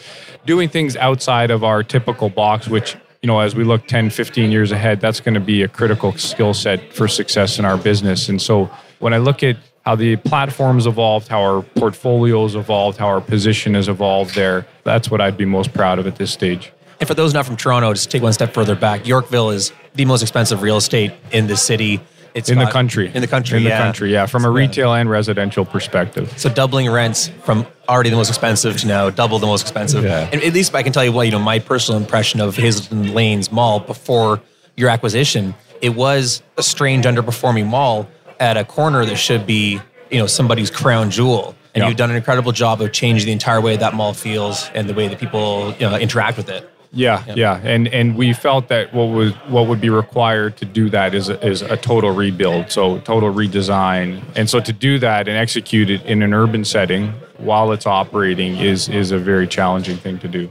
doing 0.45 0.69
things 0.69 0.95
outside 0.97 1.51
of 1.51 1.63
our 1.63 1.83
typical 1.83 2.29
box, 2.29 2.67
which 2.67 2.97
you 3.21 3.27
know, 3.27 3.39
as 3.39 3.55
we 3.55 3.63
look 3.63 3.87
10, 3.87 4.11
15 4.11 4.51
years 4.51 4.71
ahead, 4.71 5.01
that's 5.01 5.19
going 5.19 5.33
to 5.33 5.39
be 5.39 5.63
a 5.63 5.67
critical 5.67 6.15
skill 6.15 6.53
set 6.53 6.93
for 6.93 7.07
success 7.07 7.57
in 7.57 7.65
our 7.65 7.75
business. 7.75 8.29
And 8.29 8.39
so 8.39 8.69
when 8.99 9.15
I 9.15 9.17
look 9.17 9.41
at 9.41 9.57
how 9.83 9.95
the 9.95 10.15
platform's 10.17 10.85
evolved, 10.85 11.27
how 11.27 11.41
our 11.41 11.61
portfolio's 11.63 12.53
evolved, 12.53 12.99
how 12.99 13.07
our 13.07 13.21
position 13.21 13.73
has 13.73 13.87
evolved 13.87 14.35
there, 14.35 14.67
that's 14.83 15.09
what 15.09 15.21
I'd 15.21 15.37
be 15.37 15.45
most 15.45 15.73
proud 15.73 15.97
of 15.97 16.05
at 16.05 16.17
this 16.17 16.31
stage. 16.31 16.71
And 16.99 17.07
for 17.07 17.13
those 17.13 17.33
not 17.33 17.45
from 17.45 17.57
Toronto, 17.57 17.93
just 17.93 18.11
take 18.11 18.23
one 18.23 18.33
step 18.33 18.53
further 18.53 18.75
back. 18.75 19.05
Yorkville 19.05 19.51
is 19.51 19.73
the 19.95 20.05
most 20.05 20.21
expensive 20.21 20.61
real 20.61 20.77
estate 20.77 21.11
in 21.31 21.47
the 21.47 21.57
city. 21.57 22.01
It's 22.33 22.49
in 22.49 22.57
got, 22.57 22.65
the 22.65 22.71
country. 22.71 23.11
In 23.13 23.21
the 23.21 23.27
country, 23.27 23.57
in 23.57 23.63
yeah. 23.63 23.77
the 23.77 23.83
country, 23.83 24.11
yeah. 24.11 24.25
From 24.25 24.43
a 24.43 24.49
retail 24.49 24.93
and 24.93 25.09
residential 25.09 25.63
perspective. 25.63 26.33
So 26.37 26.49
doubling 26.49 26.89
rents 26.89 27.29
from 27.43 27.65
already 27.87 28.09
the 28.09 28.17
most 28.17 28.27
expensive 28.27 28.77
to 28.77 28.87
now 28.87 29.09
double 29.09 29.39
the 29.39 29.47
most 29.47 29.61
expensive. 29.61 30.03
Yeah. 30.03 30.29
And 30.31 30.43
at 30.43 30.53
least 30.53 30.75
I 30.75 30.83
can 30.83 30.91
tell 30.91 31.05
you, 31.05 31.13
well, 31.13 31.23
you 31.23 31.31
know, 31.31 31.39
my 31.39 31.59
personal 31.59 31.99
impression 31.99 32.41
of 32.41 32.57
Hazelton 32.57 33.13
Lanes 33.13 33.51
Mall 33.51 33.79
before 33.79 34.41
your 34.75 34.89
acquisition, 34.89 35.55
it 35.81 35.95
was 35.95 36.43
a 36.57 36.63
strange 36.63 37.05
underperforming 37.05 37.67
mall 37.67 38.07
at 38.39 38.57
a 38.57 38.65
corner 38.65 39.05
that 39.05 39.15
should 39.15 39.45
be, 39.45 39.79
you 40.11 40.19
know, 40.19 40.27
somebody's 40.27 40.69
crown 40.69 41.11
jewel. 41.11 41.55
And 41.73 41.81
yeah. 41.81 41.87
you've 41.87 41.97
done 41.97 42.09
an 42.09 42.15
incredible 42.17 42.51
job 42.51 42.81
of 42.81 42.91
changing 42.91 43.27
the 43.27 43.33
entire 43.33 43.61
way 43.61 43.77
that 43.77 43.93
mall 43.93 44.13
feels 44.13 44.69
and 44.73 44.89
the 44.89 44.93
way 44.93 45.07
that 45.07 45.19
people 45.19 45.73
you 45.73 45.89
know, 45.89 45.97
interact 45.97 46.37
with 46.37 46.49
it. 46.49 46.69
Yeah, 46.95 47.23
yeah, 47.27 47.33
yeah, 47.35 47.61
and 47.61 47.89
and 47.89 48.15
we 48.15 48.31
felt 48.31 48.69
that 48.69 48.93
what 48.93 49.05
was 49.05 49.33
what 49.49 49.67
would 49.67 49.81
be 49.81 49.89
required 49.89 50.55
to 50.57 50.65
do 50.65 50.89
that 50.91 51.13
is 51.13 51.27
a, 51.27 51.45
is 51.45 51.61
a 51.61 51.75
total 51.75 52.11
rebuild, 52.11 52.71
so 52.71 52.99
total 52.99 53.33
redesign, 53.33 54.23
and 54.35 54.49
so 54.49 54.61
to 54.61 54.71
do 54.71 54.97
that 54.99 55.27
and 55.27 55.37
execute 55.37 55.89
it 55.89 56.01
in 56.05 56.21
an 56.21 56.33
urban 56.33 56.63
setting 56.63 57.13
while 57.37 57.73
it's 57.73 57.85
operating 57.85 58.55
is 58.55 58.87
is 58.87 59.11
a 59.11 59.17
very 59.17 59.45
challenging 59.45 59.97
thing 59.97 60.17
to 60.19 60.29
do. 60.29 60.49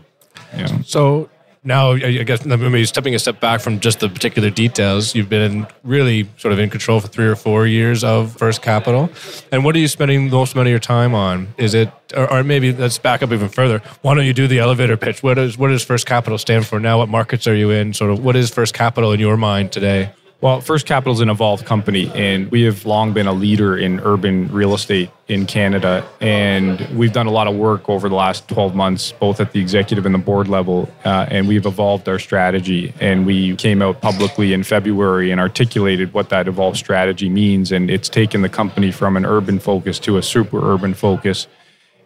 Yeah. 0.54 0.82
So 0.84 1.30
now 1.64 1.92
I 1.92 2.22
guess 2.22 2.44
maybe 2.44 2.84
stepping 2.84 3.14
a 3.14 3.18
step 3.18 3.40
back 3.40 3.60
from 3.60 3.80
just 3.80 4.00
the 4.00 4.08
particular 4.08 4.50
details, 4.50 5.14
you've 5.14 5.30
been 5.30 5.66
really 5.82 6.28
sort 6.36 6.52
of 6.52 6.58
in 6.58 6.68
control 6.68 7.00
for 7.00 7.08
three 7.08 7.26
or 7.26 7.36
four 7.36 7.66
years 7.66 8.04
of 8.04 8.36
First 8.36 8.60
Capital. 8.60 9.10
And 9.50 9.64
what 9.64 9.74
are 9.74 9.78
you 9.78 9.88
spending 9.88 10.28
the 10.28 10.36
most 10.36 10.54
amount 10.54 10.68
of 10.68 10.70
your 10.70 10.78
time 10.78 11.14
on? 11.14 11.54
Is 11.56 11.74
it, 11.74 11.90
or, 12.14 12.30
or, 12.30 12.44
maybe 12.44 12.72
let's 12.72 12.98
back 12.98 13.22
up 13.22 13.32
even 13.32 13.48
further. 13.48 13.80
Why 14.02 14.14
don't 14.14 14.26
you 14.26 14.34
do 14.34 14.46
the 14.46 14.58
elevator 14.58 14.96
pitch? 14.96 15.22
What 15.22 15.38
is 15.38 15.56
what 15.56 15.68
does 15.68 15.82
First 15.82 16.06
Capital 16.06 16.38
stand 16.38 16.66
for 16.66 16.78
now? 16.78 16.98
What 16.98 17.08
markets 17.08 17.46
are 17.46 17.56
you 17.56 17.70
in? 17.70 17.94
Sort 17.94 18.10
of 18.10 18.22
what 18.22 18.36
is 18.36 18.50
First 18.50 18.74
Capital 18.74 19.12
in 19.12 19.20
your 19.20 19.36
mind 19.36 19.72
today? 19.72 20.12
Well, 20.44 20.60
First 20.60 20.84
Capital 20.84 21.14
is 21.14 21.20
an 21.20 21.30
evolved 21.30 21.64
company, 21.64 22.12
and 22.14 22.50
we 22.50 22.64
have 22.64 22.84
long 22.84 23.14
been 23.14 23.26
a 23.26 23.32
leader 23.32 23.78
in 23.78 23.98
urban 24.00 24.52
real 24.52 24.74
estate 24.74 25.08
in 25.26 25.46
Canada. 25.46 26.06
And 26.20 26.86
we've 26.94 27.14
done 27.14 27.26
a 27.26 27.30
lot 27.30 27.46
of 27.46 27.56
work 27.56 27.88
over 27.88 28.10
the 28.10 28.14
last 28.14 28.46
12 28.48 28.74
months, 28.74 29.12
both 29.12 29.40
at 29.40 29.52
the 29.52 29.60
executive 29.62 30.04
and 30.04 30.14
the 30.14 30.18
board 30.18 30.48
level. 30.48 30.92
Uh, 31.02 31.24
and 31.30 31.48
we've 31.48 31.64
evolved 31.64 32.10
our 32.10 32.18
strategy. 32.18 32.92
And 33.00 33.24
we 33.24 33.56
came 33.56 33.80
out 33.80 34.02
publicly 34.02 34.52
in 34.52 34.64
February 34.64 35.30
and 35.30 35.40
articulated 35.40 36.12
what 36.12 36.28
that 36.28 36.46
evolved 36.46 36.76
strategy 36.76 37.30
means. 37.30 37.72
And 37.72 37.90
it's 37.90 38.10
taken 38.10 38.42
the 38.42 38.50
company 38.50 38.90
from 38.90 39.16
an 39.16 39.24
urban 39.24 39.58
focus 39.58 39.98
to 40.00 40.18
a 40.18 40.22
super 40.22 40.60
urban 40.74 40.92
focus. 40.92 41.46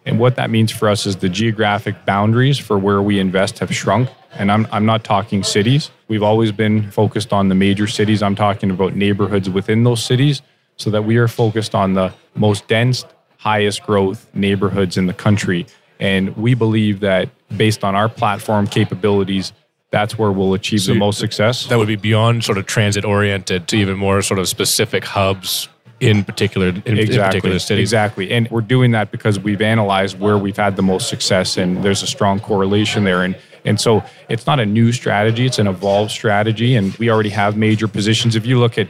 And 0.09 0.17
what 0.17 0.37
that 0.37 0.49
means 0.49 0.71
for 0.71 0.89
us 0.89 1.05
is 1.05 1.17
the 1.17 1.29
geographic 1.29 2.03
boundaries 2.03 2.57
for 2.57 2.79
where 2.79 2.99
we 2.99 3.19
invest 3.19 3.59
have 3.59 3.73
shrunk. 3.73 4.09
And 4.33 4.51
I'm, 4.51 4.67
I'm 4.71 4.83
not 4.83 5.03
talking 5.03 5.43
cities. 5.43 5.91
We've 6.07 6.23
always 6.23 6.51
been 6.51 6.89
focused 6.89 7.31
on 7.31 7.47
the 7.47 7.53
major 7.53 7.85
cities. 7.85 8.23
I'm 8.23 8.35
talking 8.35 8.71
about 8.71 8.95
neighborhoods 8.95 9.51
within 9.51 9.83
those 9.83 10.03
cities 10.03 10.41
so 10.77 10.89
that 10.89 11.03
we 11.03 11.17
are 11.17 11.27
focused 11.27 11.75
on 11.75 11.93
the 11.93 12.11
most 12.33 12.67
dense, 12.67 13.05
highest 13.37 13.83
growth 13.83 14.27
neighborhoods 14.33 14.97
in 14.97 15.05
the 15.05 15.13
country. 15.13 15.67
And 15.99 16.35
we 16.35 16.55
believe 16.55 17.01
that 17.01 17.29
based 17.55 17.83
on 17.83 17.93
our 17.93 18.09
platform 18.09 18.65
capabilities, 18.65 19.53
that's 19.91 20.17
where 20.17 20.31
we'll 20.31 20.55
achieve 20.55 20.81
so 20.81 20.93
the 20.93 20.97
most 20.97 21.19
success. 21.19 21.67
That 21.67 21.77
would 21.77 21.87
be 21.87 21.97
beyond 21.97 22.43
sort 22.43 22.57
of 22.57 22.65
transit 22.65 23.05
oriented 23.05 23.67
to 23.67 23.77
even 23.77 23.95
more 23.95 24.23
sort 24.23 24.39
of 24.39 24.47
specific 24.47 25.03
hubs 25.03 25.69
in 25.99 26.23
particular 26.23 26.67
in, 26.67 26.77
exactly, 26.77 27.15
in 27.15 27.21
particular 27.21 27.59
cities. 27.59 27.83
Exactly. 27.83 28.31
And 28.31 28.49
we're 28.49 28.61
doing 28.61 28.91
that 28.91 29.11
because 29.11 29.39
we've 29.39 29.61
analyzed 29.61 30.19
where 30.19 30.37
we've 30.37 30.57
had 30.57 30.75
the 30.75 30.81
most 30.81 31.09
success 31.09 31.57
and 31.57 31.83
there's 31.83 32.03
a 32.03 32.07
strong 32.07 32.39
correlation 32.39 33.03
there. 33.03 33.23
And 33.23 33.35
and 33.65 33.79
so 33.79 34.03
it's 34.29 34.47
not 34.47 34.59
a 34.59 34.65
new 34.65 34.91
strategy, 34.91 35.45
it's 35.45 35.59
an 35.59 35.67
evolved 35.67 36.11
strategy. 36.11 36.75
And 36.75 36.95
we 36.95 37.09
already 37.09 37.29
have 37.29 37.57
major 37.57 37.87
positions. 37.87 38.35
If 38.35 38.45
you 38.45 38.59
look 38.59 38.77
at 38.77 38.87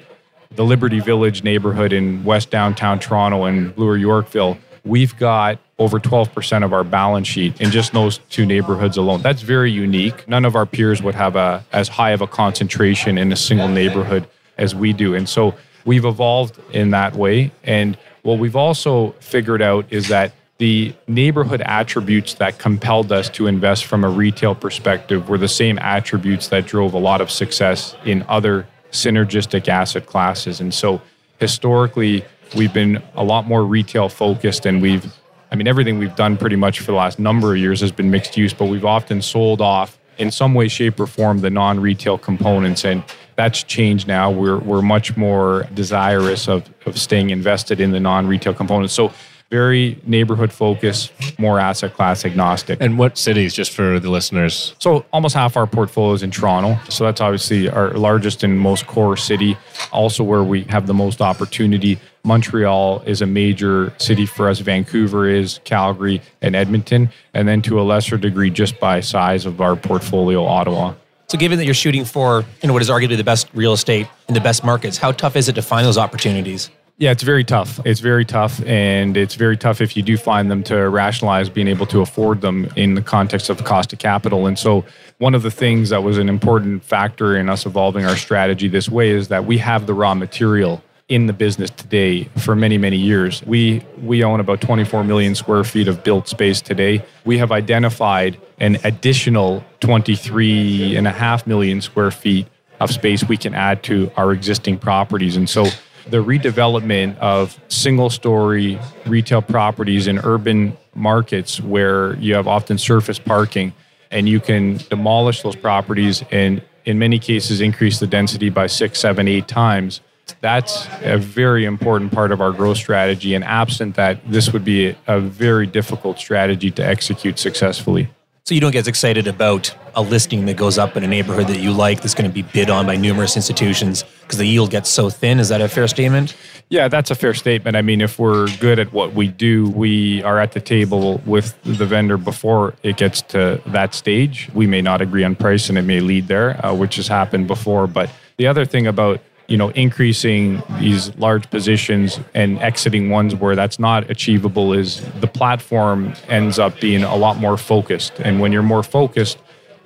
the 0.51 0.63
Liberty 0.63 0.99
Village 0.99 1.43
neighborhood 1.43 1.93
in 1.93 2.23
West 2.23 2.49
Downtown 2.49 2.99
Toronto 2.99 3.45
and 3.45 3.75
Bloor 3.75 3.97
Yorkville, 3.97 4.57
we've 4.83 5.15
got 5.17 5.59
over 5.77 5.99
12% 5.99 6.63
of 6.63 6.73
our 6.73 6.83
balance 6.83 7.27
sheet 7.27 7.59
in 7.61 7.71
just 7.71 7.93
those 7.93 8.19
two 8.29 8.45
neighborhoods 8.45 8.97
alone. 8.97 9.21
That's 9.21 9.41
very 9.41 9.71
unique. 9.71 10.27
None 10.27 10.45
of 10.45 10.55
our 10.55 10.65
peers 10.65 11.01
would 11.01 11.15
have 11.15 11.35
a 11.35 11.63
as 11.71 11.87
high 11.87 12.11
of 12.11 12.21
a 12.21 12.27
concentration 12.27 13.17
in 13.17 13.31
a 13.31 13.35
single 13.35 13.67
neighborhood 13.67 14.27
as 14.57 14.75
we 14.75 14.91
do. 14.91 15.15
And 15.15 15.27
so 15.27 15.55
we've 15.85 16.05
evolved 16.05 16.59
in 16.71 16.91
that 16.91 17.15
way. 17.15 17.51
And 17.63 17.97
what 18.23 18.39
we've 18.39 18.55
also 18.55 19.11
figured 19.19 19.61
out 19.61 19.85
is 19.91 20.07
that 20.09 20.33
the 20.59 20.93
neighborhood 21.07 21.61
attributes 21.61 22.33
that 22.35 22.59
compelled 22.59 23.11
us 23.13 23.29
to 23.29 23.47
invest 23.47 23.85
from 23.85 24.03
a 24.03 24.09
retail 24.09 24.53
perspective 24.53 25.29
were 25.29 25.37
the 25.37 25.47
same 25.47 25.79
attributes 25.79 26.49
that 26.49 26.65
drove 26.65 26.93
a 26.93 26.97
lot 26.97 27.21
of 27.21 27.31
success 27.31 27.95
in 28.03 28.25
other 28.27 28.67
synergistic 28.91 29.69
asset 29.69 30.05
classes. 30.05 30.59
And 30.59 30.73
so 30.73 31.01
historically, 31.39 32.25
we've 32.55 32.73
been 32.73 33.01
a 33.15 33.23
lot 33.23 33.47
more 33.47 33.63
retail 33.63 34.09
focused 34.09 34.65
and 34.65 34.81
we've 34.81 35.15
I 35.51 35.55
mean 35.55 35.67
everything 35.67 35.97
we've 35.97 36.15
done 36.15 36.37
pretty 36.37 36.57
much 36.57 36.79
for 36.79 36.91
the 36.91 36.97
last 36.97 37.17
number 37.17 37.53
of 37.53 37.57
years 37.57 37.81
has 37.81 37.91
been 37.91 38.11
mixed 38.11 38.37
use, 38.37 38.53
but 38.53 38.65
we've 38.65 38.85
often 38.85 39.21
sold 39.21 39.61
off 39.61 39.97
in 40.17 40.29
some 40.29 40.53
way 40.53 40.67
shape 40.67 40.99
or 40.99 41.07
form 41.07 41.39
the 41.39 41.49
non-retail 41.49 42.17
components 42.17 42.83
and 42.83 43.03
that's 43.39 43.63
changed 43.63 44.05
now. 44.05 44.29
We're 44.29 44.57
we're 44.57 44.81
much 44.81 45.15
more 45.15 45.65
desirous 45.73 46.49
of 46.49 46.69
of 46.85 46.99
staying 46.99 47.29
invested 47.29 47.79
in 47.79 47.91
the 47.91 47.99
non-retail 47.99 48.53
components. 48.53 48.93
So 48.93 49.13
very 49.49 49.97
neighborhood 50.05 50.51
focused, 50.51 51.13
more 51.39 51.57
asset 51.57 51.93
class 51.93 52.25
agnostic. 52.25 52.79
And 52.81 52.99
what 52.99 53.17
cities, 53.17 53.53
just 53.53 53.71
for 53.71 53.97
the 53.99 54.09
listeners? 54.09 54.75
So 54.77 55.05
almost 55.13 55.35
half 55.35 55.55
our 55.57 55.65
portfolio 55.65 56.13
is 56.13 56.21
in 56.21 56.31
Toronto. 56.31 56.77
So 56.89 57.05
that's 57.05 57.21
obviously 57.21 57.69
our 57.69 57.91
largest 57.91 58.43
and 58.43 58.59
most 58.59 58.85
core 58.87 59.17
city, 59.17 59.57
also 59.91 60.23
where 60.23 60.43
we 60.43 60.63
have 60.63 60.85
the 60.85 60.93
most 60.93 61.21
opportunity. 61.21 61.97
Montreal 62.23 63.01
is 63.05 63.21
a 63.21 63.25
major 63.25 63.93
city 63.97 64.25
for 64.25 64.49
us. 64.49 64.59
Vancouver 64.59 65.27
is, 65.27 65.61
Calgary, 65.63 66.21
and 66.41 66.55
Edmonton. 66.55 67.09
And 67.33 67.47
then 67.47 67.61
to 67.63 67.79
a 67.79 67.83
lesser 67.83 68.17
degree, 68.17 68.51
just 68.51 68.79
by 68.79 68.99
size 68.99 69.45
of 69.47 69.61
our 69.61 69.75
portfolio, 69.77 70.45
Ottawa. 70.45 70.93
So, 71.29 71.37
given 71.37 71.59
that 71.59 71.65
you're 71.65 71.75
shooting 71.75 72.05
for 72.05 72.43
you 72.63 72.67
know 72.67 72.73
what 72.73 72.81
is 72.81 72.89
arguably 72.89 73.15
the 73.15 73.23
best 73.23 73.49
real 73.53 73.73
estate 73.73 74.07
in 74.27 74.33
the 74.33 74.41
best 74.41 74.63
markets, 74.63 74.97
how 74.97 75.11
tough 75.11 75.35
is 75.35 75.47
it 75.47 75.53
to 75.53 75.61
find 75.61 75.85
those 75.85 75.97
opportunities? 75.97 76.71
Yeah, 76.97 77.11
it's 77.11 77.21
very 77.21 77.43
tough. 77.43 77.79
It's 77.85 77.99
very 77.99 78.25
tough. 78.25 78.61
And 78.65 79.15
it's 79.15 79.35
very 79.35 79.55
tough 79.55 79.79
if 79.79 79.95
you 79.95 80.01
do 80.01 80.17
find 80.17 80.49
them 80.49 80.63
to 80.63 80.89
rationalize 80.89 81.47
being 81.47 81.67
able 81.67 81.85
to 81.85 82.01
afford 82.01 82.41
them 82.41 82.67
in 82.75 82.95
the 82.95 83.01
context 83.03 83.49
of 83.49 83.57
the 83.57 83.63
cost 83.63 83.93
of 83.93 83.99
capital. 83.99 84.47
And 84.47 84.57
so, 84.57 84.83
one 85.19 85.35
of 85.35 85.43
the 85.43 85.51
things 85.51 85.89
that 85.89 86.01
was 86.01 86.17
an 86.17 86.29
important 86.29 86.83
factor 86.83 87.37
in 87.37 87.47
us 87.47 87.63
evolving 87.63 88.05
our 88.05 88.17
strategy 88.17 88.67
this 88.67 88.89
way 88.89 89.11
is 89.11 89.27
that 89.27 89.45
we 89.45 89.59
have 89.59 89.85
the 89.85 89.93
raw 89.93 90.15
material 90.15 90.81
in 91.09 91.25
the 91.25 91.33
business 91.33 91.71
today 91.71 92.25
for 92.37 92.55
many 92.55 92.77
many 92.77 92.97
years. 92.97 93.43
We 93.45 93.83
we 94.01 94.23
own 94.23 94.39
about 94.39 94.61
24 94.61 95.03
million 95.03 95.35
square 95.35 95.63
feet 95.63 95.87
of 95.87 96.03
built 96.03 96.27
space 96.27 96.61
today. 96.61 97.03
We 97.25 97.39
have 97.39 97.51
identified 97.51 98.39
an 98.59 98.77
additional 98.83 99.63
23 99.79 100.95
and 100.95 101.07
a 101.07 101.11
half 101.11 101.47
million 101.47 101.81
square 101.81 102.11
feet 102.11 102.47
of 102.79 102.91
space 102.91 103.27
we 103.27 103.37
can 103.37 103.53
add 103.53 103.83
to 103.83 104.11
our 104.15 104.31
existing 104.31 104.77
properties, 104.77 105.35
and 105.35 105.49
so 105.49 105.65
the 106.07 106.23
redevelopment 106.23 107.17
of 107.17 107.59
single 107.67 108.09
story 108.09 108.79
retail 109.05 109.41
properties 109.41 110.07
in 110.07 110.19
urban 110.19 110.77
markets 110.95 111.59
where 111.61 112.15
you 112.15 112.33
have 112.33 112.47
often 112.47 112.77
surface 112.77 113.19
parking 113.19 113.73
and 114.11 114.27
you 114.27 114.39
can 114.39 114.77
demolish 114.89 115.43
those 115.43 115.55
properties 115.55 116.23
and 116.31 116.63
in 116.85 116.97
many 116.97 117.19
cases 117.19 117.61
increase 117.61 117.99
the 117.99 118.07
density 118.07 118.49
by 118.49 118.65
six, 118.65 118.99
seven, 118.99 119.27
eight 119.27 119.47
times. 119.47 120.01
That's 120.41 120.87
a 121.01 121.17
very 121.17 121.65
important 121.65 122.11
part 122.11 122.31
of 122.31 122.41
our 122.41 122.51
growth 122.51 122.77
strategy. 122.77 123.33
And 123.35 123.43
absent 123.43 123.95
that, 123.95 124.19
this 124.29 124.53
would 124.53 124.65
be 124.65 124.95
a 125.07 125.19
very 125.19 125.67
difficult 125.67 126.19
strategy 126.19 126.71
to 126.71 126.85
execute 126.85 127.39
successfully. 127.39 128.09
So 128.49 128.55
you 128.55 128.61
don't 128.61 128.71
get 128.71 128.79
as 128.79 128.87
excited 128.87 129.27
about 129.27 129.75
a 129.95 130.01
listing 130.01 130.45
that 130.47 130.57
goes 130.57 130.79
up 130.79 130.97
in 130.97 131.03
a 131.03 131.07
neighborhood 131.07 131.45
that 131.49 131.59
you 131.59 131.71
like 131.71 132.01
that's 132.01 132.15
going 132.15 132.27
to 132.27 132.33
be 132.33 132.41
bid 132.41 132.71
on 132.71 132.87
by 132.87 132.95
numerous 132.95 133.35
institutions 133.35 134.03
because 134.21 134.39
the 134.39 134.45
yield 134.45 134.71
gets 134.71 134.89
so 134.89 135.11
thin. 135.11 135.39
Is 135.39 135.49
that 135.49 135.61
a 135.61 135.67
fair 135.67 135.87
statement? 135.87 136.35
Yeah, 136.69 136.87
that's 136.87 137.11
a 137.11 137.15
fair 137.15 137.35
statement. 137.35 137.77
I 137.77 137.83
mean, 137.83 138.01
if 138.01 138.17
we're 138.17 138.47
good 138.57 138.79
at 138.79 138.91
what 138.91 139.13
we 139.13 139.27
do, 139.27 139.69
we 139.69 140.23
are 140.23 140.39
at 140.39 140.53
the 140.53 140.61
table 140.61 141.21
with 141.27 141.61
the 141.63 141.85
vendor 141.85 142.17
before 142.17 142.73
it 142.81 142.97
gets 142.97 143.21
to 143.23 143.61
that 143.67 143.93
stage. 143.93 144.49
We 144.55 144.65
may 144.65 144.81
not 144.81 145.01
agree 145.01 145.23
on 145.23 145.35
price 145.35 145.69
and 145.69 145.77
it 145.77 145.83
may 145.83 145.99
lead 145.99 146.27
there, 146.27 146.65
uh, 146.65 146.73
which 146.73 146.95
has 146.95 147.07
happened 147.07 147.45
before. 147.45 147.85
But 147.85 148.09
the 148.37 148.47
other 148.47 148.65
thing 148.65 148.87
about 148.87 149.21
you 149.49 149.57
know, 149.57 149.69
increasing 149.69 150.61
these 150.79 151.13
large 151.17 151.49
positions 151.49 152.19
and 152.35 152.59
exiting 152.59 153.09
ones 153.09 153.35
where 153.35 153.55
that's 153.55 153.79
not 153.79 154.09
achievable 154.09 154.73
is 154.73 155.01
the 155.19 155.27
platform 155.27 156.13
ends 156.27 156.59
up 156.59 156.79
being 156.79 157.03
a 157.03 157.15
lot 157.15 157.37
more 157.37 157.57
focused. 157.57 158.13
And 158.19 158.39
when 158.39 158.51
you're 158.51 158.61
more 158.61 158.83
focused, 158.83 159.39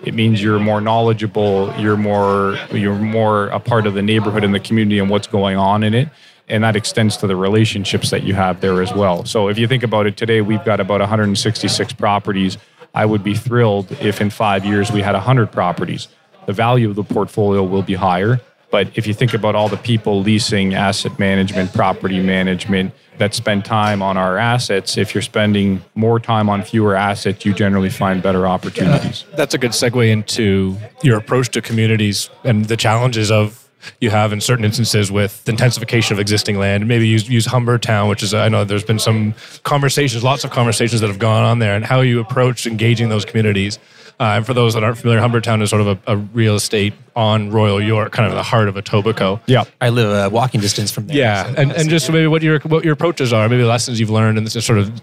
it 0.04 0.14
means 0.14 0.44
you're 0.44 0.60
more 0.60 0.82
knowledgeable, 0.82 1.74
you're 1.78 1.96
more 1.96 2.58
you're 2.74 2.96
more 2.96 3.48
a 3.48 3.60
part 3.60 3.88
of 3.88 3.94
the 3.94 4.02
neighborhood 4.02 4.44
and 4.44 4.54
the 4.54 4.60
community 4.60 5.00
and 5.00 5.10
what's 5.10 5.28
going 5.28 5.56
on 5.56 5.82
in 5.84 5.94
it. 5.94 6.10
And 6.50 6.66
that 6.66 6.76
extends 6.76 7.16
to 7.18 7.28
the 7.28 7.38
relationships 7.38 8.10
that 8.10 8.24
you 8.24 8.34
have 8.34 8.60
there 8.60 8.82
as 8.82 8.94
well. 8.94 9.24
So 9.24 9.48
if 9.48 9.58
you 9.58 9.66
think 9.66 9.82
about 9.82 10.08
it 10.08 10.18
today, 10.18 10.42
we've 10.42 10.64
got 10.66 10.82
about 10.82 11.00
166 11.00 11.94
properties. 11.94 12.58
I 12.94 13.06
would 13.06 13.24
be 13.24 13.34
thrilled 13.34 13.94
if 14.02 14.20
in 14.20 14.30
five 14.30 14.66
years 14.66 14.92
we 14.92 15.02
had 15.02 15.14
100 15.14 15.54
properties. 15.54 16.10
The 16.48 16.54
value 16.54 16.90
of 16.90 16.98
the 16.98 17.04
portfolio 17.06 17.64
will 17.64 17.82
be 17.82 17.94
higher 17.94 18.42
but 18.74 18.90
if 18.96 19.06
you 19.06 19.14
think 19.14 19.36
about 19.36 19.54
all 19.54 19.70
the 19.70 19.78
people 19.78 20.24
leasing, 20.24 20.74
asset 20.74 21.20
management, 21.20 21.72
property 21.74 22.20
management 22.20 22.92
that 23.20 23.36
spend 23.36 23.64
time 23.64 24.02
on 24.02 24.18
our 24.18 24.40
assets, 24.40 24.98
if 24.98 25.14
you're 25.14 25.22
spending 25.22 25.84
more 25.94 26.20
time 26.20 26.50
on 26.50 26.64
fewer 26.64 26.96
assets, 26.96 27.46
you 27.46 27.54
generally 27.54 27.92
find 27.92 28.24
better 28.24 28.48
opportunities. 28.48 29.26
Yeah, 29.30 29.36
that's 29.36 29.54
a 29.54 29.60
good 29.60 29.74
segue 29.74 30.10
into 30.10 30.76
your 31.04 31.20
approach 31.20 31.50
to 31.50 31.62
communities 31.62 32.32
and 32.44 32.66
the 32.66 32.76
challenges 32.76 33.30
of 33.30 33.70
you 34.02 34.10
have 34.10 34.34
in 34.34 34.42
certain 34.42 34.66
instances 34.66 35.12
with 35.12 35.48
intensification 35.48 36.16
of 36.16 36.20
existing 36.20 36.58
land. 36.58 36.88
Maybe 36.88 37.08
use 37.08 37.30
use 37.30 37.46
Humbertown, 37.46 38.10
which 38.10 38.24
is 38.24 38.34
I 38.34 38.50
know 38.50 38.64
there's 38.64 38.84
been 38.84 38.98
some 38.98 39.36
conversations, 39.62 40.24
lots 40.24 40.44
of 40.44 40.50
conversations 40.50 41.00
that 41.02 41.08
have 41.10 41.20
gone 41.20 41.44
on 41.44 41.60
there, 41.60 41.76
and 41.76 41.86
how 41.86 42.02
you 42.02 42.20
approach 42.20 42.66
engaging 42.66 43.10
those 43.10 43.24
communities. 43.24 43.78
Uh, 44.20 44.36
and 44.38 44.46
for 44.46 44.54
those 44.54 44.74
that 44.74 44.84
aren't 44.84 44.98
familiar, 44.98 45.20
Humbertown 45.20 45.62
is 45.62 45.70
sort 45.70 45.82
of 45.82 45.88
a, 45.88 46.14
a, 46.14 46.18
real 46.18 46.56
estate 46.56 46.94
on 47.16 47.52
Royal 47.52 47.82
York, 47.82 48.12
kind 48.12 48.30
of 48.30 48.36
the 48.36 48.44
heart 48.44 48.68
of 48.68 48.76
Etobicoke. 48.76 49.42
Yeah, 49.48 49.64
I 49.82 49.90
live 49.90 50.10
a 50.10 50.30
walking 50.34 50.62
distance 50.62 50.92
from 50.92 51.08
there. 51.08 51.18
Yeah, 51.18 51.44
so 51.46 51.56
and, 51.58 51.72
and 51.72 51.90
just 51.90 52.10
maybe 52.12 52.28
what 52.28 52.42
your 52.42 52.60
what 52.60 52.84
your 52.84 52.94
approaches 52.94 53.34
are, 53.34 53.50
maybe 53.50 53.64
lessons 53.64 54.00
you've 54.00 54.10
learned, 54.10 54.38
and 54.38 54.52
sort 54.52 54.80
of 54.80 55.02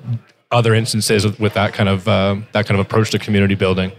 other 0.51 0.75
instances 0.75 1.25
with, 1.25 1.39
with 1.41 1.55
that 1.55 1.75
kind 1.75 1.89
of 1.89 2.07
uh, 2.09 2.37
that 2.53 2.67
kind 2.67 2.79
of 2.79 2.87
approach 2.87 3.11
to 3.11 3.19
community 3.19 3.55
building. 3.55 3.93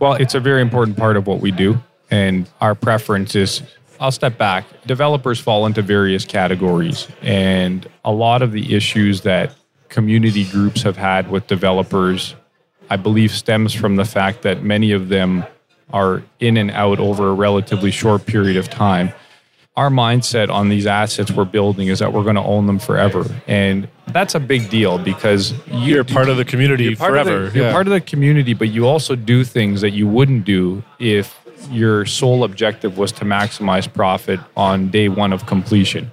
Well, 0.00 0.14
it's 0.14 0.34
a 0.34 0.40
very 0.40 0.62
important 0.62 0.96
part 0.96 1.16
of 1.16 1.26
what 1.26 1.40
we 1.40 1.50
do, 1.50 1.78
and 2.10 2.48
our 2.60 2.74
preference 2.74 3.34
is. 3.34 3.62
I'll 4.00 4.10
step 4.10 4.36
back. 4.36 4.64
Developers 4.86 5.38
fall 5.38 5.66
into 5.66 5.80
various 5.80 6.24
categories, 6.24 7.06
and 7.22 7.86
a 8.04 8.12
lot 8.12 8.42
of 8.42 8.50
the 8.50 8.74
issues 8.74 9.20
that 9.20 9.54
community 9.88 10.44
groups 10.44 10.82
have 10.82 10.96
had 10.96 11.30
with 11.30 11.46
developers 11.46 12.34
I 12.90 12.96
believe 12.96 13.30
stems 13.32 13.74
from 13.74 13.96
the 13.96 14.04
fact 14.04 14.42
that 14.42 14.62
many 14.62 14.92
of 14.92 15.08
them 15.08 15.44
are 15.92 16.22
in 16.40 16.56
and 16.56 16.70
out 16.70 16.98
over 16.98 17.28
a 17.28 17.34
relatively 17.34 17.90
short 17.90 18.26
period 18.26 18.56
of 18.56 18.68
time. 18.68 19.12
Our 19.76 19.90
mindset 19.90 20.50
on 20.50 20.68
these 20.68 20.86
assets 20.86 21.32
we're 21.32 21.44
building 21.44 21.88
is 21.88 21.98
that 21.98 22.12
we're 22.12 22.22
going 22.22 22.36
to 22.36 22.42
own 22.42 22.66
them 22.66 22.78
forever. 22.78 23.24
And 23.48 23.88
that's 24.08 24.34
a 24.34 24.40
big 24.40 24.70
deal 24.70 24.98
because 24.98 25.52
you, 25.66 25.98
are 26.00 26.04
part 26.04 26.28
of 26.28 26.36
the 26.36 26.44
community 26.44 26.94
forever. 26.94 27.48
The, 27.48 27.56
you're 27.56 27.66
yeah. 27.66 27.72
part 27.72 27.88
of 27.88 27.92
the 27.92 28.00
community, 28.00 28.54
but 28.54 28.68
you 28.68 28.86
also 28.86 29.16
do 29.16 29.42
things 29.42 29.80
that 29.80 29.90
you 29.90 30.06
wouldn't 30.06 30.44
do 30.44 30.82
if 31.00 31.40
your 31.70 32.06
sole 32.06 32.44
objective 32.44 32.98
was 32.98 33.10
to 33.12 33.24
maximize 33.24 33.92
profit 33.92 34.38
on 34.56 34.90
day 34.90 35.08
one 35.08 35.32
of 35.32 35.46
completion 35.46 36.12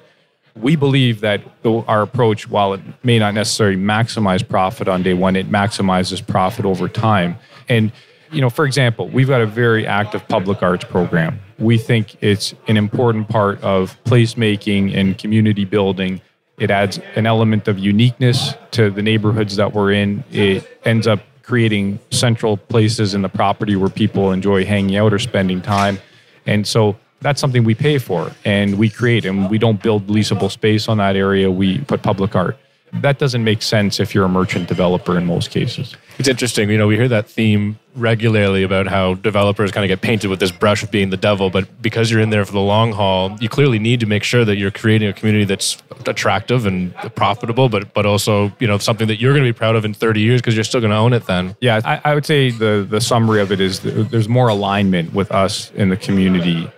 we 0.56 0.76
believe 0.76 1.22
that 1.22 1.42
our 1.66 2.02
approach, 2.02 2.50
while 2.50 2.74
it 2.74 2.82
may 3.04 3.20
not 3.20 3.34
necessarily 3.34 3.78
maximize 3.78 4.48
profit 4.48 4.88
on 4.88 5.04
day 5.04 5.14
one, 5.14 5.36
it 5.36 5.50
maximizes 5.50 6.26
profit 6.26 6.66
over 6.66 6.88
time. 6.88 7.38
And, 7.70 7.92
you 8.32 8.42
know, 8.42 8.50
for 8.50 8.66
example, 8.66 9.08
we've 9.08 9.28
got 9.28 9.42
a 9.42 9.46
very 9.46 9.88
active 9.88 10.28
public 10.28 10.62
arts 10.62 10.84
program. 10.84 11.40
We 11.58 11.78
think 11.78 12.22
it's 12.22 12.54
an 12.68 12.78
important 12.78 13.30
part 13.30 13.62
of 13.64 13.98
placemaking 14.04 14.96
and 14.96 15.18
community 15.18 15.66
building. 15.66 16.22
It 16.58 16.70
adds 16.70 17.00
an 17.16 17.26
element 17.26 17.68
of 17.68 17.80
uniqueness 17.80 18.54
to 18.72 18.90
the 18.90 19.02
neighborhoods 19.02 19.56
that 19.56 19.74
we're 19.74 19.94
in. 19.94 20.24
It 20.32 20.80
ends 20.86 21.08
up 21.08 21.22
creating 21.44 22.00
central 22.12 22.56
places 22.58 23.14
in 23.14 23.22
the 23.22 23.30
property 23.30 23.76
where 23.76 23.90
people 23.90 24.32
enjoy 24.32 24.64
hanging 24.64 24.96
out 24.96 25.14
or 25.14 25.20
spending 25.20 25.62
time. 25.62 26.00
And 26.46 26.66
so 26.68 26.98
that's 27.22 27.40
something 27.40 27.64
we 27.64 27.76
pay 27.76 27.98
for 27.98 28.32
and 28.44 28.78
we 28.78 28.90
create 28.90 29.26
and 29.26 29.50
we 29.50 29.58
don't 29.58 29.82
build 29.82 30.08
leasable 30.08 30.52
space 30.52 30.90
on 30.90 30.98
that 30.98 31.16
area. 31.16 31.50
We 31.50 31.80
put 31.80 32.02
public 32.02 32.36
art. 32.36 32.58
That 32.94 33.20
doesn't 33.20 33.46
make 33.46 33.62
sense 33.62 34.02
if 34.02 34.14
you're 34.14 34.26
a 34.26 34.30
merchant 34.30 34.68
developer 34.68 35.18
in 35.18 35.26
most 35.26 35.50
cases. 35.50 35.96
It's 36.20 36.28
interesting 36.28 36.70
you 36.70 36.78
know 36.78 36.88
we 36.88 36.98
hear 36.98 37.08
that 37.08 37.28
theme 37.28 37.80
regularly 37.96 38.64
about 38.64 38.88
how 38.88 39.16
developers 39.16 39.72
kind 39.72 39.84
of 39.84 39.88
get 39.88 40.02
painted 40.02 40.30
with 40.30 40.40
this 40.40 40.52
brush 40.52 40.84
of 40.84 40.92
being 40.92 41.10
the 41.10 41.18
devil 41.18 41.50
but 41.50 41.82
because 41.82 42.12
you're 42.12 42.20
in 42.20 42.30
there 42.30 42.46
for 42.46 42.52
the 42.52 42.60
long 42.60 42.92
haul 42.92 43.36
you 43.42 43.50
clearly 43.50 43.80
need 43.80 44.00
to 44.00 44.06
make 44.06 44.24
sure 44.24 44.46
that 44.46 44.56
you're 44.56 44.72
creating 44.72 45.10
a 45.10 45.14
community 45.14 45.46
that's 45.46 45.78
attractive 46.06 46.66
and 46.66 46.94
profitable 47.16 47.70
but 47.70 47.94
but 47.94 48.06
also 48.06 48.52
you 48.60 48.68
know 48.68 48.78
something 48.78 49.08
that 49.08 49.20
you're 49.20 49.34
going 49.34 49.44
to 49.44 49.52
be 49.52 49.58
proud 49.58 49.76
of 49.76 49.84
in 49.84 49.94
30 49.94 50.22
years 50.22 50.42
because 50.42 50.56
you're 50.56 50.64
still 50.64 50.80
going 50.80 50.92
to 50.92 50.98
own 50.98 51.12
it 51.12 51.26
then. 51.26 51.56
Yeah 51.60 51.82
I, 51.84 52.02
I 52.04 52.14
would 52.14 52.26
say 52.26 52.52
the 52.52 52.86
the 52.88 53.02
summary 53.02 53.42
of 53.42 53.52
it 53.52 53.60
is 53.60 53.80
there's 53.80 54.30
more 54.30 54.48
alignment 54.48 55.14
with 55.14 55.32
us 55.32 55.72
in 55.72 55.90
the 55.90 55.98
community 55.98 56.70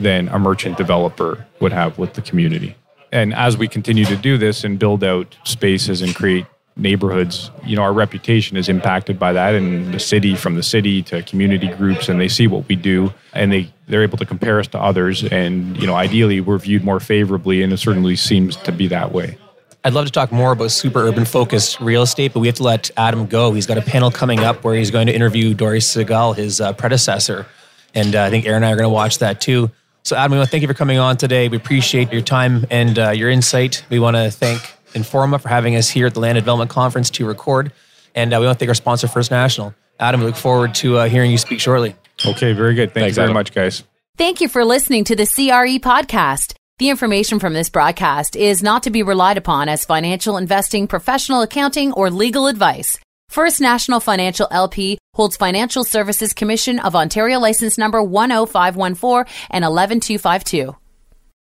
than 0.00 0.28
a 0.28 0.38
merchant 0.38 0.76
developer 0.76 1.46
would 1.60 1.72
have 1.72 1.98
with 1.98 2.14
the 2.14 2.22
community. 2.22 2.74
And 3.12 3.34
as 3.34 3.56
we 3.56 3.68
continue 3.68 4.04
to 4.06 4.16
do 4.16 4.38
this 4.38 4.64
and 4.64 4.78
build 4.78 5.04
out 5.04 5.36
spaces 5.44 6.00
and 6.00 6.14
create 6.14 6.46
neighborhoods, 6.76 7.50
you 7.64 7.76
know, 7.76 7.82
our 7.82 7.92
reputation 7.92 8.56
is 8.56 8.68
impacted 8.68 9.18
by 9.18 9.32
that 9.32 9.54
and 9.54 9.92
the 9.92 9.98
city 9.98 10.34
from 10.34 10.54
the 10.54 10.62
city 10.62 11.02
to 11.02 11.22
community 11.22 11.68
groups 11.68 12.08
and 12.08 12.20
they 12.20 12.28
see 12.28 12.46
what 12.46 12.66
we 12.68 12.76
do 12.76 13.12
and 13.34 13.52
they 13.52 13.70
they're 13.88 14.02
able 14.02 14.16
to 14.16 14.24
compare 14.24 14.58
us 14.60 14.68
to 14.68 14.78
others 14.78 15.24
and 15.24 15.76
you 15.76 15.86
know, 15.86 15.94
ideally 15.94 16.40
we're 16.40 16.58
viewed 16.58 16.84
more 16.84 17.00
favorably 17.00 17.62
and 17.62 17.72
it 17.72 17.76
certainly 17.78 18.16
seems 18.16 18.56
to 18.56 18.72
be 18.72 18.86
that 18.86 19.12
way. 19.12 19.36
I'd 19.82 19.94
love 19.94 20.06
to 20.06 20.12
talk 20.12 20.30
more 20.30 20.52
about 20.52 20.70
super 20.70 21.00
urban 21.00 21.24
focused 21.24 21.80
real 21.80 22.02
estate, 22.02 22.34
but 22.34 22.40
we 22.40 22.46
have 22.48 22.56
to 22.56 22.62
let 22.62 22.90
Adam 22.96 23.26
go. 23.26 23.52
He's 23.52 23.66
got 23.66 23.78
a 23.78 23.82
panel 23.82 24.10
coming 24.10 24.40
up 24.40 24.62
where 24.62 24.74
he's 24.74 24.90
going 24.90 25.06
to 25.06 25.14
interview 25.14 25.54
Dori 25.54 25.78
Segal, 25.78 26.36
his 26.36 26.60
uh, 26.60 26.74
predecessor. 26.74 27.46
And 27.94 28.14
uh, 28.14 28.24
I 28.24 28.30
think 28.30 28.44
Aaron 28.44 28.62
and 28.62 28.66
I 28.66 28.72
are 28.72 28.76
going 28.76 28.84
to 28.84 28.90
watch 28.90 29.18
that 29.18 29.40
too. 29.40 29.70
So, 30.02 30.16
Adam, 30.16 30.32
we 30.32 30.38
want 30.38 30.48
to 30.48 30.50
thank 30.50 30.62
you 30.62 30.68
for 30.68 30.74
coming 30.74 30.98
on 30.98 31.16
today. 31.16 31.48
We 31.48 31.56
appreciate 31.56 32.12
your 32.12 32.22
time 32.22 32.66
and 32.70 32.98
uh, 32.98 33.10
your 33.10 33.30
insight. 33.30 33.84
We 33.90 33.98
want 33.98 34.16
to 34.16 34.30
thank 34.30 34.60
Informa 34.94 35.40
for 35.40 35.48
having 35.48 35.76
us 35.76 35.88
here 35.88 36.06
at 36.06 36.14
the 36.14 36.20
Land 36.20 36.36
Development 36.36 36.70
Conference 36.70 37.10
to 37.10 37.26
record. 37.26 37.72
And 38.14 38.32
uh, 38.32 38.38
we 38.40 38.46
want 38.46 38.58
to 38.58 38.58
thank 38.58 38.68
our 38.68 38.74
sponsor, 38.74 39.08
First 39.08 39.30
National. 39.30 39.74
Adam, 40.00 40.20
we 40.20 40.26
look 40.26 40.36
forward 40.36 40.74
to 40.76 40.96
uh, 40.96 41.08
hearing 41.08 41.30
you 41.30 41.38
speak 41.38 41.60
shortly. 41.60 41.94
Okay, 42.24 42.52
very 42.52 42.74
good. 42.74 42.92
Thank 42.92 43.04
Thanks, 43.04 43.16
you 43.16 43.22
very 43.22 43.26
Adam. 43.26 43.34
much, 43.34 43.52
guys. 43.52 43.84
Thank 44.16 44.40
you 44.40 44.48
for 44.48 44.64
listening 44.64 45.04
to 45.04 45.16
the 45.16 45.26
CRE 45.26 45.78
podcast. 45.78 46.54
The 46.78 46.88
information 46.88 47.38
from 47.38 47.52
this 47.52 47.68
broadcast 47.68 48.36
is 48.36 48.62
not 48.62 48.82
to 48.84 48.90
be 48.90 49.02
relied 49.02 49.36
upon 49.36 49.68
as 49.68 49.84
financial 49.84 50.38
investing, 50.38 50.86
professional 50.86 51.42
accounting, 51.42 51.92
or 51.92 52.10
legal 52.10 52.46
advice. 52.46 52.98
First 53.30 53.60
National 53.60 54.00
Financial 54.00 54.48
LP 54.50 54.98
holds 55.14 55.36
Financial 55.36 55.84
Services 55.84 56.32
Commission 56.32 56.80
of 56.80 56.96
Ontario 56.96 57.38
license 57.38 57.78
number 57.78 58.00
10514 58.00 59.32
and 59.50 59.64
11252. 59.64 60.74